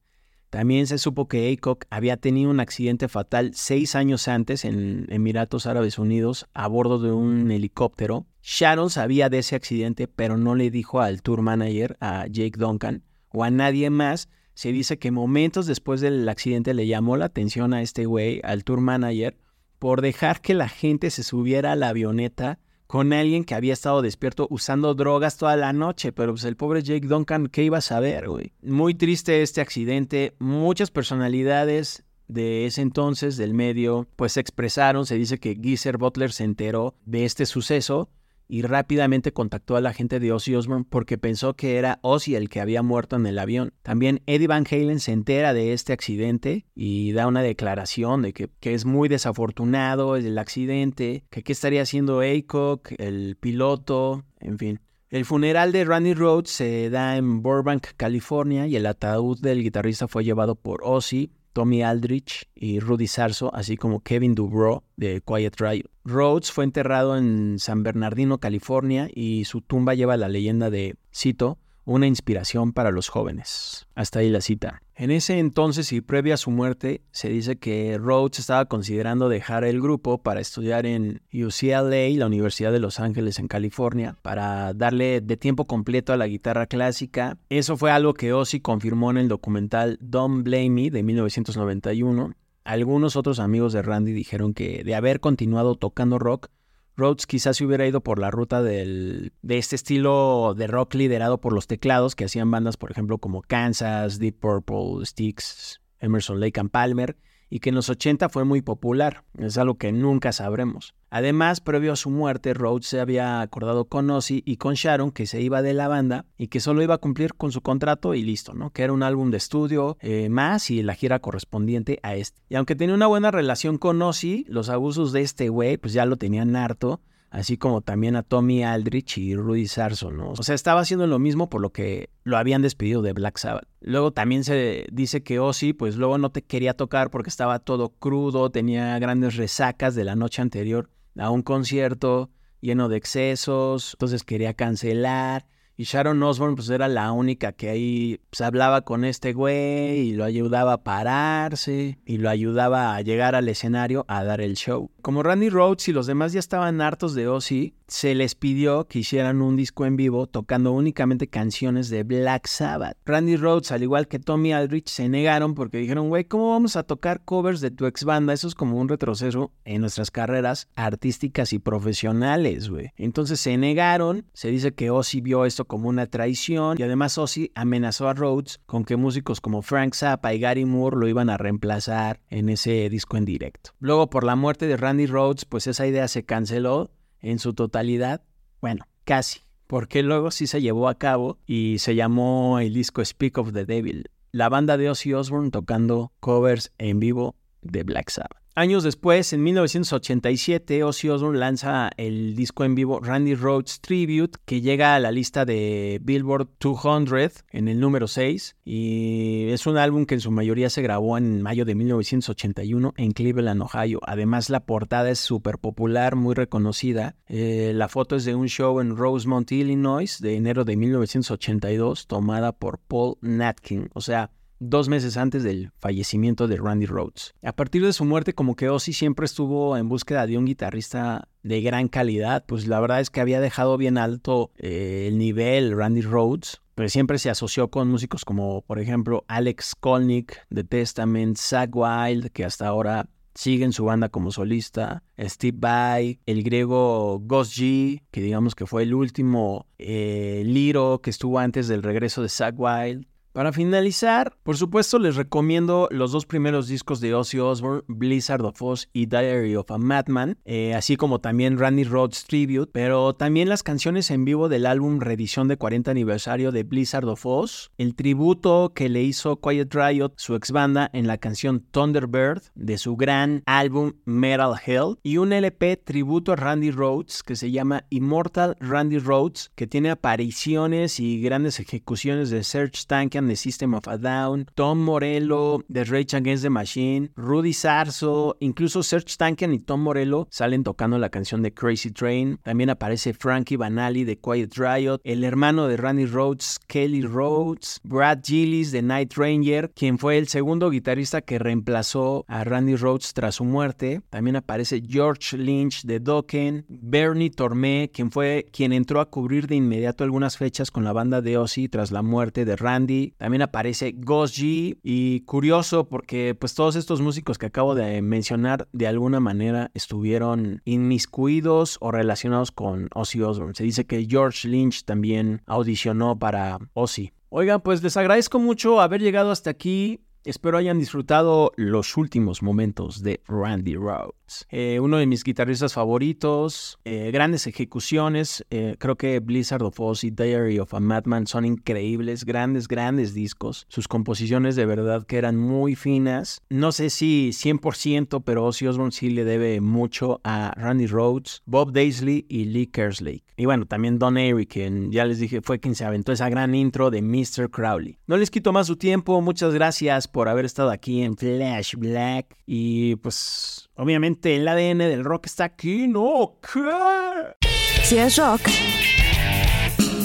También 0.48 0.86
se 0.86 0.96
supo 0.96 1.28
que 1.28 1.48
Aycock 1.48 1.84
había 1.90 2.16
tenido 2.16 2.50
un 2.50 2.60
accidente 2.60 3.08
fatal 3.08 3.50
seis 3.54 3.94
años 3.94 4.28
antes 4.28 4.64
en 4.64 5.06
Emiratos 5.10 5.66
Árabes 5.66 5.98
Unidos 5.98 6.46
a 6.54 6.66
bordo 6.68 6.98
de 6.98 7.12
un 7.12 7.50
helicóptero. 7.50 8.26
Sharon 8.42 8.88
sabía 8.88 9.28
de 9.28 9.40
ese 9.40 9.56
accidente, 9.56 10.08
pero 10.08 10.38
no 10.38 10.54
le 10.54 10.70
dijo 10.70 11.00
al 11.00 11.20
tour 11.20 11.42
manager, 11.42 11.98
a 12.00 12.26
Jake 12.28 12.54
Duncan, 12.56 13.02
o 13.28 13.44
a 13.44 13.50
nadie 13.50 13.90
más. 13.90 14.30
Se 14.54 14.72
dice 14.72 14.98
que 14.98 15.10
momentos 15.10 15.66
después 15.66 16.00
del 16.00 16.26
accidente 16.26 16.72
le 16.72 16.86
llamó 16.86 17.18
la 17.18 17.26
atención 17.26 17.74
a 17.74 17.82
este 17.82 18.06
güey, 18.06 18.40
al 18.42 18.64
tour 18.64 18.80
manager, 18.80 19.36
por 19.78 20.00
dejar 20.00 20.40
que 20.40 20.54
la 20.54 20.68
gente 20.68 21.10
se 21.10 21.22
subiera 21.22 21.72
a 21.72 21.76
la 21.76 21.88
avioneta 21.90 22.60
con 22.86 23.12
alguien 23.12 23.44
que 23.44 23.54
había 23.54 23.72
estado 23.72 24.02
despierto 24.02 24.46
usando 24.50 24.94
drogas 24.94 25.36
toda 25.36 25.56
la 25.56 25.72
noche, 25.72 26.12
pero 26.12 26.32
pues 26.32 26.44
el 26.44 26.56
pobre 26.56 26.82
Jake 26.82 27.06
Duncan, 27.06 27.48
¿qué 27.48 27.64
iba 27.64 27.78
a 27.78 27.82
saber, 27.82 28.28
güey? 28.28 28.52
Muy 28.62 28.94
triste 28.94 29.42
este 29.42 29.60
accidente, 29.60 30.34
muchas 30.38 30.90
personalidades 30.90 32.04
de 32.28 32.66
ese 32.66 32.82
entonces 32.82 33.36
del 33.36 33.54
medio 33.54 34.06
pues 34.16 34.32
se 34.32 34.40
expresaron, 34.40 35.06
se 35.06 35.16
dice 35.16 35.38
que 35.38 35.58
Geezer 35.60 35.96
Butler 35.96 36.32
se 36.32 36.44
enteró 36.44 36.94
de 37.04 37.24
este 37.24 37.46
suceso 37.46 38.08
y 38.48 38.62
rápidamente 38.62 39.32
contactó 39.32 39.76
a 39.76 39.80
la 39.80 39.92
gente 39.92 40.20
de 40.20 40.32
Ozzy 40.32 40.54
Osbourne 40.54 40.86
porque 40.88 41.18
pensó 41.18 41.54
que 41.54 41.76
era 41.76 41.98
Ozzy 42.02 42.34
el 42.34 42.48
que 42.48 42.60
había 42.60 42.82
muerto 42.82 43.16
en 43.16 43.26
el 43.26 43.38
avión. 43.38 43.72
También 43.82 44.22
Eddie 44.26 44.46
Van 44.46 44.66
Halen 44.70 45.00
se 45.00 45.12
entera 45.12 45.54
de 45.54 45.72
este 45.72 45.92
accidente 45.92 46.66
y 46.74 47.12
da 47.12 47.26
una 47.26 47.42
declaración 47.42 48.22
de 48.22 48.32
que, 48.32 48.50
es 48.60 48.84
muy 48.84 49.08
desafortunado 49.08 50.16
el 50.16 50.38
accidente, 50.38 51.24
que 51.30 51.42
qué 51.42 51.52
estaría 51.52 51.82
haciendo 51.82 52.20
Aycock, 52.20 52.92
el 52.98 53.36
piloto, 53.36 54.24
en 54.40 54.58
fin. 54.58 54.80
El 55.08 55.24
funeral 55.24 55.70
de 55.70 55.84
Randy 55.84 56.14
Rhodes 56.14 56.50
se 56.50 56.90
da 56.90 57.16
en 57.16 57.40
Burbank, 57.40 57.86
California, 57.96 58.66
y 58.66 58.74
el 58.74 58.86
ataúd 58.86 59.40
del 59.40 59.62
guitarrista 59.62 60.08
fue 60.08 60.24
llevado 60.24 60.56
por 60.56 60.80
Ozzy 60.82 61.30
Tommy 61.56 61.82
Aldrich 61.82 62.50
y 62.54 62.80
Rudy 62.80 63.06
Sarso, 63.06 63.50
así 63.54 63.78
como 63.78 64.00
Kevin 64.00 64.34
Dubrow 64.34 64.82
de 64.98 65.22
Quiet 65.22 65.58
Riot. 65.58 65.88
Rhodes 66.04 66.52
fue 66.52 66.64
enterrado 66.64 67.16
en 67.16 67.58
San 67.58 67.82
Bernardino, 67.82 68.36
California, 68.36 69.08
y 69.14 69.46
su 69.46 69.62
tumba 69.62 69.94
lleva 69.94 70.18
la 70.18 70.28
leyenda 70.28 70.68
de, 70.68 70.96
cito, 71.14 71.56
una 71.86 72.06
inspiración 72.06 72.72
para 72.72 72.90
los 72.90 73.08
jóvenes. 73.08 73.86
Hasta 73.94 74.18
ahí 74.18 74.28
la 74.28 74.42
cita. 74.42 74.82
En 74.94 75.10
ese 75.10 75.38
entonces 75.38 75.92
y 75.92 76.00
previa 76.00 76.34
a 76.34 76.38
su 76.38 76.50
muerte, 76.50 77.02
se 77.12 77.28
dice 77.28 77.56
que 77.56 77.96
Rhodes 77.96 78.40
estaba 78.40 78.64
considerando 78.64 79.28
dejar 79.28 79.64
el 79.64 79.80
grupo 79.80 80.18
para 80.18 80.40
estudiar 80.40 80.84
en 80.84 81.22
UCLA, 81.32 82.08
la 82.18 82.26
Universidad 82.26 82.72
de 82.72 82.80
Los 82.80 82.98
Ángeles 82.98 83.38
en 83.38 83.46
California, 83.46 84.16
para 84.22 84.74
darle 84.74 85.20
de 85.20 85.36
tiempo 85.36 85.66
completo 85.66 86.12
a 86.12 86.16
la 86.16 86.26
guitarra 86.26 86.66
clásica. 86.66 87.38
Eso 87.50 87.76
fue 87.76 87.90
algo 87.92 88.14
que 88.14 88.32
Ozzy 88.32 88.60
confirmó 88.60 89.10
en 89.10 89.18
el 89.18 89.28
documental 89.28 89.98
Don't 90.00 90.44
Blame 90.44 90.70
Me 90.70 90.90
de 90.90 91.02
1991. 91.02 92.34
Algunos 92.64 93.14
otros 93.14 93.38
amigos 93.38 93.72
de 93.72 93.82
Randy 93.82 94.12
dijeron 94.12 94.52
que 94.52 94.82
de 94.82 94.96
haber 94.96 95.20
continuado 95.20 95.76
tocando 95.76 96.18
rock, 96.18 96.48
Rhodes 96.96 97.26
quizás 97.26 97.58
se 97.58 97.64
hubiera 97.64 97.86
ido 97.86 98.00
por 98.00 98.18
la 98.18 98.30
ruta 98.30 98.62
del, 98.62 99.32
de 99.42 99.58
este 99.58 99.76
estilo 99.76 100.54
de 100.56 100.66
rock 100.66 100.94
liderado 100.94 101.40
por 101.40 101.52
los 101.52 101.66
teclados 101.66 102.14
que 102.14 102.24
hacían 102.24 102.50
bandas, 102.50 102.76
por 102.76 102.90
ejemplo, 102.90 103.18
como 103.18 103.42
Kansas, 103.42 104.18
Deep 104.18 104.38
Purple, 104.38 105.04
Styx, 105.04 105.82
Emerson 106.00 106.40
Lake 106.40 106.58
and 106.58 106.70
Palmer, 106.70 107.16
y 107.48 107.60
que 107.60 107.70
en 107.70 107.74
los 107.74 107.88
80 107.88 108.28
fue 108.28 108.44
muy 108.44 108.62
popular. 108.62 109.24
Es 109.38 109.58
algo 109.58 109.76
que 109.76 109.92
nunca 109.92 110.32
sabremos. 110.32 110.94
Además, 111.10 111.60
previo 111.60 111.92
a 111.92 111.96
su 111.96 112.10
muerte, 112.10 112.52
Rhodes 112.52 112.86
se 112.86 113.00
había 113.00 113.40
acordado 113.40 113.84
con 113.84 114.10
Ozzy 114.10 114.42
y 114.44 114.56
con 114.56 114.74
Sharon 114.74 115.12
que 115.12 115.26
se 115.26 115.40
iba 115.40 115.62
de 115.62 115.72
la 115.72 115.88
banda 115.88 116.26
y 116.36 116.48
que 116.48 116.60
solo 116.60 116.82
iba 116.82 116.94
a 116.94 116.98
cumplir 116.98 117.34
con 117.34 117.52
su 117.52 117.60
contrato 117.62 118.14
y 118.14 118.22
listo, 118.22 118.54
¿no? 118.54 118.70
Que 118.70 118.82
era 118.82 118.92
un 118.92 119.02
álbum 119.02 119.30
de 119.30 119.36
estudio 119.36 119.96
eh, 120.00 120.28
más 120.28 120.70
y 120.70 120.82
la 120.82 120.94
gira 120.94 121.20
correspondiente 121.20 122.00
a 122.02 122.16
este. 122.16 122.42
Y 122.48 122.56
aunque 122.56 122.74
tenía 122.74 122.94
una 122.94 123.06
buena 123.06 123.30
relación 123.30 123.78
con 123.78 124.02
Ozzy, 124.02 124.44
los 124.48 124.68
abusos 124.68 125.12
de 125.12 125.22
este 125.22 125.48
güey 125.48 125.76
pues 125.76 125.92
ya 125.92 126.04
lo 126.04 126.16
tenían 126.16 126.56
harto 126.56 127.00
así 127.30 127.56
como 127.56 127.80
también 127.80 128.16
a 128.16 128.22
Tommy 128.22 128.64
Aldrich 128.64 129.18
y 129.18 129.34
Rudy 129.34 129.66
Sarso, 129.66 130.10
¿no? 130.10 130.30
O 130.30 130.42
sea, 130.42 130.54
estaba 130.54 130.80
haciendo 130.80 131.06
lo 131.06 131.18
mismo 131.18 131.48
por 131.48 131.60
lo 131.60 131.70
que 131.70 132.10
lo 132.24 132.36
habían 132.36 132.62
despedido 132.62 133.02
de 133.02 133.12
Black 133.12 133.38
Sabbath. 133.38 133.68
Luego 133.80 134.12
también 134.12 134.44
se 134.44 134.86
dice 134.92 135.22
que 135.22 135.38
Ozzy, 135.38 135.72
pues 135.72 135.96
luego 135.96 136.18
no 136.18 136.30
te 136.30 136.42
quería 136.42 136.74
tocar 136.74 137.10
porque 137.10 137.30
estaba 137.30 137.58
todo 137.58 137.90
crudo, 137.90 138.50
tenía 138.50 138.98
grandes 138.98 139.36
resacas 139.36 139.94
de 139.94 140.04
la 140.04 140.16
noche 140.16 140.42
anterior 140.42 140.90
a 141.18 141.30
un 141.30 141.42
concierto 141.42 142.30
lleno 142.60 142.88
de 142.88 142.96
excesos, 142.96 143.94
entonces 143.94 144.24
quería 144.24 144.54
cancelar 144.54 145.46
y 145.76 145.84
Sharon 145.84 146.22
Osbourne 146.22 146.56
pues 146.56 146.70
era 146.70 146.88
la 146.88 147.12
única 147.12 147.52
que 147.52 147.68
ahí 147.68 148.20
pues, 148.30 148.40
hablaba 148.40 148.82
con 148.82 149.04
este 149.04 149.32
güey 149.32 149.98
y 149.98 150.12
lo 150.12 150.24
ayudaba 150.24 150.74
a 150.74 150.82
pararse 150.82 151.98
y 152.06 152.18
lo 152.18 152.30
ayudaba 152.30 152.96
a 152.96 153.00
llegar 153.02 153.34
al 153.34 153.48
escenario 153.48 154.04
a 154.08 154.24
dar 154.24 154.40
el 154.40 154.54
show. 154.54 154.90
Como 155.02 155.22
Randy 155.22 155.50
Rhodes 155.50 155.88
y 155.88 155.92
los 155.92 156.06
demás 156.06 156.32
ya 156.32 156.40
estaban 156.40 156.80
hartos 156.80 157.14
de 157.14 157.28
Ozzy, 157.28 157.74
se 157.88 158.14
les 158.14 158.34
pidió 158.34 158.86
que 158.86 159.00
hicieran 159.00 159.42
un 159.42 159.56
disco 159.56 159.86
en 159.86 159.96
vivo 159.96 160.26
tocando 160.26 160.72
únicamente 160.72 161.28
canciones 161.28 161.88
de 161.88 162.02
Black 162.02 162.46
Sabbath. 162.46 162.96
Randy 163.04 163.36
Rhodes, 163.36 163.72
al 163.72 163.82
igual 163.82 164.08
que 164.08 164.18
Tommy 164.18 164.52
Aldrich, 164.52 164.88
se 164.88 165.08
negaron 165.08 165.54
porque 165.54 165.78
dijeron, 165.78 166.08
güey, 166.08 166.24
¿cómo 166.24 166.50
vamos 166.50 166.76
a 166.76 166.82
tocar 166.82 167.24
covers 167.24 167.60
de 167.60 167.70
tu 167.70 167.86
ex 167.86 168.04
banda? 168.04 168.32
Eso 168.32 168.48
es 168.48 168.54
como 168.54 168.78
un 168.78 168.88
retroceso 168.88 169.52
en 169.64 169.80
nuestras 169.80 170.10
carreras 170.10 170.68
artísticas 170.74 171.52
y 171.52 171.58
profesionales, 171.58 172.68
güey. 172.68 172.92
Entonces 172.96 173.40
se 173.40 173.56
negaron, 173.56 174.26
se 174.32 174.48
dice 174.48 174.74
que 174.74 174.90
Ozzy 174.90 175.20
vio 175.20 175.44
esto 175.44 175.64
como 175.64 175.88
una 175.88 176.06
traición 176.06 176.76
y 176.78 176.82
además 176.82 177.18
Ozzy 177.18 177.52
amenazó 177.54 178.08
a 178.08 178.14
Rhodes 178.14 178.60
con 178.66 178.84
que 178.84 178.96
músicos 178.96 179.40
como 179.40 179.62
Frank 179.62 179.94
Zappa 179.94 180.34
y 180.34 180.40
Gary 180.40 180.64
Moore 180.64 180.96
lo 180.96 181.08
iban 181.08 181.30
a 181.30 181.36
reemplazar 181.36 182.20
en 182.30 182.48
ese 182.48 182.88
disco 182.88 183.16
en 183.16 183.24
directo. 183.24 183.70
Luego 183.78 184.10
por 184.10 184.24
la 184.24 184.36
muerte 184.36 184.66
de 184.66 184.76
Randy 184.76 185.06
Rhodes 185.06 185.44
pues 185.44 185.66
esa 185.66 185.86
idea 185.86 186.08
se 186.08 186.24
canceló 186.24 186.90
en 187.20 187.38
su 187.38 187.54
totalidad, 187.54 188.22
bueno, 188.60 188.86
casi, 189.04 189.40
porque 189.66 190.02
luego 190.02 190.30
sí 190.30 190.46
se 190.46 190.60
llevó 190.60 190.88
a 190.88 190.98
cabo 190.98 191.38
y 191.46 191.78
se 191.78 191.94
llamó 191.94 192.58
el 192.60 192.74
disco 192.74 193.04
Speak 193.04 193.38
of 193.38 193.52
the 193.52 193.64
Devil, 193.64 194.10
la 194.32 194.48
banda 194.48 194.76
de 194.76 194.90
Ozzy 194.90 195.14
Osbourne 195.14 195.50
tocando 195.50 196.12
covers 196.20 196.72
en 196.78 197.00
vivo 197.00 197.36
de 197.70 197.82
Black 197.82 198.10
Sabbath. 198.10 198.46
Años 198.58 198.84
después, 198.84 199.34
en 199.34 199.42
1987, 199.42 200.82
Ozzy 200.82 201.10
Osbourne 201.10 201.38
lanza 201.38 201.90
el 201.98 202.34
disco 202.34 202.64
en 202.64 202.74
vivo 202.74 203.00
Randy 203.00 203.34
Rhodes 203.34 203.82
Tribute, 203.82 204.38
que 204.46 204.62
llega 204.62 204.94
a 204.94 204.98
la 204.98 205.12
lista 205.12 205.44
de 205.44 206.00
Billboard 206.02 206.48
200 206.58 207.44
en 207.50 207.68
el 207.68 207.78
número 207.78 208.08
6. 208.08 208.56
Y 208.64 209.48
es 209.50 209.66
un 209.66 209.76
álbum 209.76 210.06
que 210.06 210.14
en 210.14 210.22
su 210.22 210.30
mayoría 210.30 210.70
se 210.70 210.80
grabó 210.80 211.18
en 211.18 211.42
mayo 211.42 211.66
de 211.66 211.74
1981 211.74 212.94
en 212.96 213.12
Cleveland, 213.12 213.60
Ohio. 213.60 214.00
Además, 214.06 214.48
la 214.48 214.60
portada 214.64 215.10
es 215.10 215.18
súper 215.18 215.58
popular, 215.58 216.16
muy 216.16 216.34
reconocida. 216.34 217.14
Eh, 217.28 217.72
la 217.74 217.88
foto 217.88 218.16
es 218.16 218.24
de 218.24 218.34
un 218.34 218.48
show 218.48 218.80
en 218.80 218.96
Rosemont, 218.96 219.52
Illinois, 219.52 220.18
de 220.18 220.34
enero 220.34 220.64
de 220.64 220.78
1982, 220.78 222.06
tomada 222.06 222.52
por 222.52 222.78
Paul 222.78 223.16
Natkin. 223.20 223.90
O 223.92 224.00
sea, 224.00 224.30
dos 224.58 224.88
meses 224.88 225.16
antes 225.16 225.42
del 225.42 225.70
fallecimiento 225.78 226.48
de 226.48 226.56
Randy 226.56 226.86
Rhodes. 226.86 227.34
A 227.42 227.52
partir 227.52 227.84
de 227.84 227.92
su 227.92 228.04
muerte, 228.04 228.34
como 228.34 228.56
que 228.56 228.68
Ozzy 228.68 228.92
siempre 228.92 229.26
estuvo 229.26 229.76
en 229.76 229.88
búsqueda 229.88 230.26
de 230.26 230.38
un 230.38 230.44
guitarrista 230.44 231.28
de 231.42 231.60
gran 231.60 231.88
calidad, 231.88 232.44
pues 232.46 232.66
la 232.66 232.80
verdad 232.80 233.00
es 233.00 233.10
que 233.10 233.20
había 233.20 233.40
dejado 233.40 233.76
bien 233.76 233.98
alto 233.98 234.50
eh, 234.56 235.06
el 235.08 235.18
nivel 235.18 235.76
Randy 235.76 236.02
Rhodes, 236.02 236.60
pero 236.74 236.88
siempre 236.88 237.18
se 237.18 237.30
asoció 237.30 237.70
con 237.70 237.88
músicos 237.88 238.24
como, 238.24 238.62
por 238.62 238.78
ejemplo, 238.78 239.24
Alex 239.28 239.74
Kolnick 239.78 240.46
de 240.50 240.64
Testament, 240.64 241.36
Zach 241.38 241.70
Wild, 241.72 242.30
que 242.32 242.44
hasta 242.44 242.66
ahora 242.66 243.08
sigue 243.36 243.64
en 243.64 243.72
su 243.72 243.84
banda 243.84 244.08
como 244.08 244.30
solista, 244.32 245.02
Steve 245.18 245.56
Vai, 245.60 246.20
el 246.26 246.42
griego 246.42 247.20
Ghost 247.20 247.52
G, 247.58 248.02
que 248.10 248.22
digamos 248.22 248.54
que 248.54 248.66
fue 248.66 248.82
el 248.82 248.94
último 248.94 249.66
eh, 249.78 250.42
Liro 250.44 251.00
que 251.02 251.10
estuvo 251.10 251.38
antes 251.38 251.68
del 251.68 251.82
regreso 251.82 252.22
de 252.22 252.28
Zach 252.28 252.54
Wild, 252.56 253.06
para 253.36 253.52
finalizar, 253.52 254.34
por 254.42 254.56
supuesto 254.56 254.98
les 254.98 255.14
recomiendo 255.14 255.88
los 255.90 256.10
dos 256.10 256.24
primeros 256.24 256.68
discos 256.68 257.02
de 257.02 257.12
Ozzy 257.12 257.38
Osbourne, 257.38 257.82
Blizzard 257.86 258.42
of 258.46 258.62
Oz 258.62 258.88
y 258.94 259.04
Diary 259.04 259.56
of 259.56 259.70
a 259.70 259.76
Madman, 259.76 260.38
eh, 260.46 260.72
así 260.72 260.96
como 260.96 261.20
también 261.20 261.58
Randy 261.58 261.84
Rhodes 261.84 262.24
Tribute, 262.24 262.70
pero 262.72 263.14
también 263.14 263.50
las 263.50 263.62
canciones 263.62 264.10
en 264.10 264.24
vivo 264.24 264.48
del 264.48 264.64
álbum 264.64 265.00
reedición 265.00 265.48
de 265.48 265.58
40 265.58 265.90
aniversario 265.90 266.50
de 266.50 266.62
Blizzard 266.62 267.06
of 267.06 267.26
Oz, 267.26 267.72
el 267.76 267.94
tributo 267.94 268.72
que 268.74 268.88
le 268.88 269.02
hizo 269.02 269.38
Quiet 269.38 269.74
Riot, 269.74 270.14
su 270.16 270.34
ex 270.34 270.50
banda, 270.50 270.88
en 270.94 271.06
la 271.06 271.18
canción 271.18 271.60
Thunderbird 271.70 272.40
de 272.54 272.78
su 272.78 272.96
gran 272.96 273.42
álbum 273.44 273.92
Metal 274.06 274.54
Hell, 274.64 274.96
y 275.02 275.18
un 275.18 275.34
LP 275.34 275.76
tributo 275.76 276.32
a 276.32 276.36
Randy 276.36 276.70
Rhodes 276.70 277.22
que 277.22 277.36
se 277.36 277.50
llama 277.50 277.84
Immortal 277.90 278.56
Randy 278.60 278.96
Rhodes, 278.96 279.50
que 279.54 279.66
tiene 279.66 279.90
apariciones 279.90 281.00
y 281.00 281.20
grandes 281.20 281.60
ejecuciones 281.60 282.30
de 282.30 282.42
Serge 282.42 282.86
Tankian 282.86 283.25
The 283.28 283.36
System 283.36 283.74
of 283.74 283.88
a 283.88 283.98
Down, 283.98 284.46
Tom 284.54 284.82
Morello 284.82 285.62
de 285.68 285.84
Rage 285.84 286.14
Against 286.16 286.44
the 286.44 286.50
Machine, 286.50 287.10
Rudy 287.16 287.52
Sarso, 287.52 288.36
incluso 288.40 288.82
Serge 288.82 289.16
Tankian 289.16 289.54
y 289.54 289.58
Tom 289.58 289.82
Morello 289.82 290.28
salen 290.30 290.64
tocando 290.64 290.98
la 290.98 291.10
canción 291.10 291.42
de 291.42 291.52
Crazy 291.52 291.90
Train. 291.90 292.38
También 292.42 292.70
aparece 292.70 293.14
Frankie 293.14 293.56
Banali 293.56 294.04
de 294.04 294.18
Quiet 294.18 294.54
Riot, 294.56 295.00
el 295.04 295.24
hermano 295.24 295.66
de 295.68 295.76
Randy 295.76 296.06
Rhodes, 296.06 296.58
Kelly 296.66 297.02
Rhodes, 297.02 297.80
Brad 297.84 298.20
Gillis 298.24 298.72
de 298.72 298.82
Night 298.82 299.14
Ranger, 299.16 299.70
quien 299.74 299.98
fue 299.98 300.18
el 300.18 300.28
segundo 300.28 300.70
guitarrista 300.70 301.22
que 301.22 301.38
reemplazó 301.38 302.24
a 302.28 302.44
Randy 302.44 302.76
Rhodes 302.76 303.14
tras 303.14 303.36
su 303.36 303.44
muerte. 303.44 304.00
También 304.10 304.36
aparece 304.36 304.82
George 304.86 305.36
Lynch 305.36 305.82
de 305.84 306.00
Dokken, 306.00 306.64
Bernie 306.68 307.30
Tormé, 307.30 307.90
quien 307.92 308.10
fue 308.10 308.46
quien 308.52 308.72
entró 308.72 309.00
a 309.00 309.10
cubrir 309.10 309.46
de 309.46 309.56
inmediato 309.56 310.04
algunas 310.04 310.36
fechas 310.36 310.70
con 310.70 310.84
la 310.84 310.92
banda 310.92 311.20
de 311.22 311.38
Ozzy 311.38 311.68
tras 311.68 311.90
la 311.90 312.02
muerte 312.02 312.44
de 312.44 312.56
Randy, 312.56 313.14
también 313.18 313.42
aparece 313.42 313.94
Ghost 313.96 314.36
G 314.36 314.78
y 314.82 315.20
curioso 315.20 315.88
porque 315.88 316.34
pues 316.38 316.54
todos 316.54 316.76
estos 316.76 317.00
músicos 317.00 317.38
que 317.38 317.46
acabo 317.46 317.74
de 317.74 318.02
mencionar 318.02 318.68
de 318.72 318.86
alguna 318.86 319.20
manera 319.20 319.70
estuvieron 319.74 320.60
inmiscuidos 320.64 321.78
o 321.80 321.90
relacionados 321.90 322.50
con 322.52 322.88
Ozzy 322.94 323.22
Osbourne. 323.22 323.54
Se 323.54 323.64
dice 323.64 323.86
que 323.86 324.06
George 324.08 324.48
Lynch 324.48 324.84
también 324.84 325.42
audicionó 325.46 326.18
para 326.18 326.58
Ozzy. 326.74 327.12
Oigan, 327.28 327.60
pues 327.60 327.82
les 327.82 327.96
agradezco 327.96 328.38
mucho 328.38 328.80
haber 328.80 329.00
llegado 329.00 329.30
hasta 329.30 329.50
aquí. 329.50 330.00
Espero 330.26 330.58
hayan 330.58 330.80
disfrutado 330.80 331.52
los 331.54 331.96
últimos 331.96 332.42
momentos 332.42 333.00
de 333.04 333.20
Randy 333.28 333.76
Rhodes. 333.76 334.44
Eh, 334.50 334.80
uno 334.80 334.96
de 334.96 335.06
mis 335.06 335.22
guitarristas 335.22 335.74
favoritos, 335.74 336.80
eh, 336.84 337.12
grandes 337.12 337.46
ejecuciones. 337.46 338.44
Eh, 338.50 338.74
creo 338.80 338.96
que 338.96 339.20
Blizzard 339.20 339.62
of 339.62 339.78
Oz 339.78 340.02
y 340.02 340.10
Diary 340.10 340.58
of 340.58 340.74
a 340.74 340.80
Madman 340.80 341.28
son 341.28 341.44
increíbles, 341.44 342.24
grandes, 342.24 342.66
grandes 342.66 343.14
discos. 343.14 343.66
Sus 343.68 343.86
composiciones 343.86 344.56
de 344.56 344.66
verdad 344.66 345.06
que 345.06 345.18
eran 345.18 345.36
muy 345.36 345.76
finas. 345.76 346.42
No 346.48 346.72
sé 346.72 346.90
si 346.90 347.30
100%, 347.32 348.24
pero 348.24 348.46
Ozzy 348.46 348.66
Osbourne 348.66 348.90
sí 348.90 349.10
le 349.10 349.24
debe 349.24 349.60
mucho 349.60 350.20
a 350.24 350.52
Randy 350.56 350.88
Rhodes, 350.88 351.42
Bob 351.46 351.70
Daisley 351.70 352.26
y 352.28 352.46
Lee 352.46 352.66
Kerslake. 352.66 353.22
Y 353.36 353.44
bueno, 353.44 353.66
también 353.66 354.00
Don 354.00 354.16
Airy, 354.16 354.46
quien 354.46 354.90
ya 354.90 355.04
les 355.04 355.20
dije 355.20 355.40
fue 355.42 355.60
quien 355.60 355.76
se 355.76 355.84
aventó 355.84 356.10
esa 356.10 356.28
gran 356.30 356.54
intro 356.54 356.90
de 356.90 357.02
Mr. 357.02 357.48
Crowley. 357.50 357.98
No 358.08 358.16
les 358.16 358.30
quito 358.30 358.52
más 358.52 358.66
su 358.66 358.76
tiempo, 358.76 359.20
muchas 359.20 359.54
gracias 359.54 360.08
por 360.16 360.30
haber 360.30 360.46
estado 360.46 360.70
aquí 360.70 361.02
en 361.02 361.14
Flash 361.14 361.74
Black. 361.76 362.38
Y 362.46 362.96
pues, 362.96 363.68
obviamente, 363.74 364.36
el 364.36 364.48
ADN 364.48 364.78
del 364.78 365.04
rock 365.04 365.26
está 365.26 365.44
aquí, 365.44 365.86
¿no? 365.86 366.38
¿Qué? 366.40 367.46
Si 367.82 367.98
es 367.98 368.16
rock, 368.16 368.40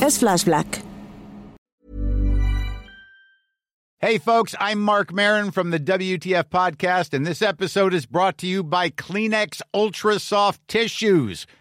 es 0.05 0.19
Flash 0.19 0.43
Black. 0.43 0.83
Hey, 4.01 4.17
folks, 4.17 4.53
I'm 4.59 4.81
Mark 4.81 5.13
Marin 5.13 5.49
from 5.49 5.71
the 5.71 5.79
WTF 5.79 6.49
Podcast, 6.49 7.13
and 7.13 7.25
this 7.25 7.41
episode 7.41 7.93
is 7.93 8.05
brought 8.05 8.37
to 8.39 8.47
you 8.47 8.63
by 8.63 8.89
Kleenex 8.89 9.61
Ultra 9.73 10.19
Soft 10.19 10.59
Tissues 10.67 11.47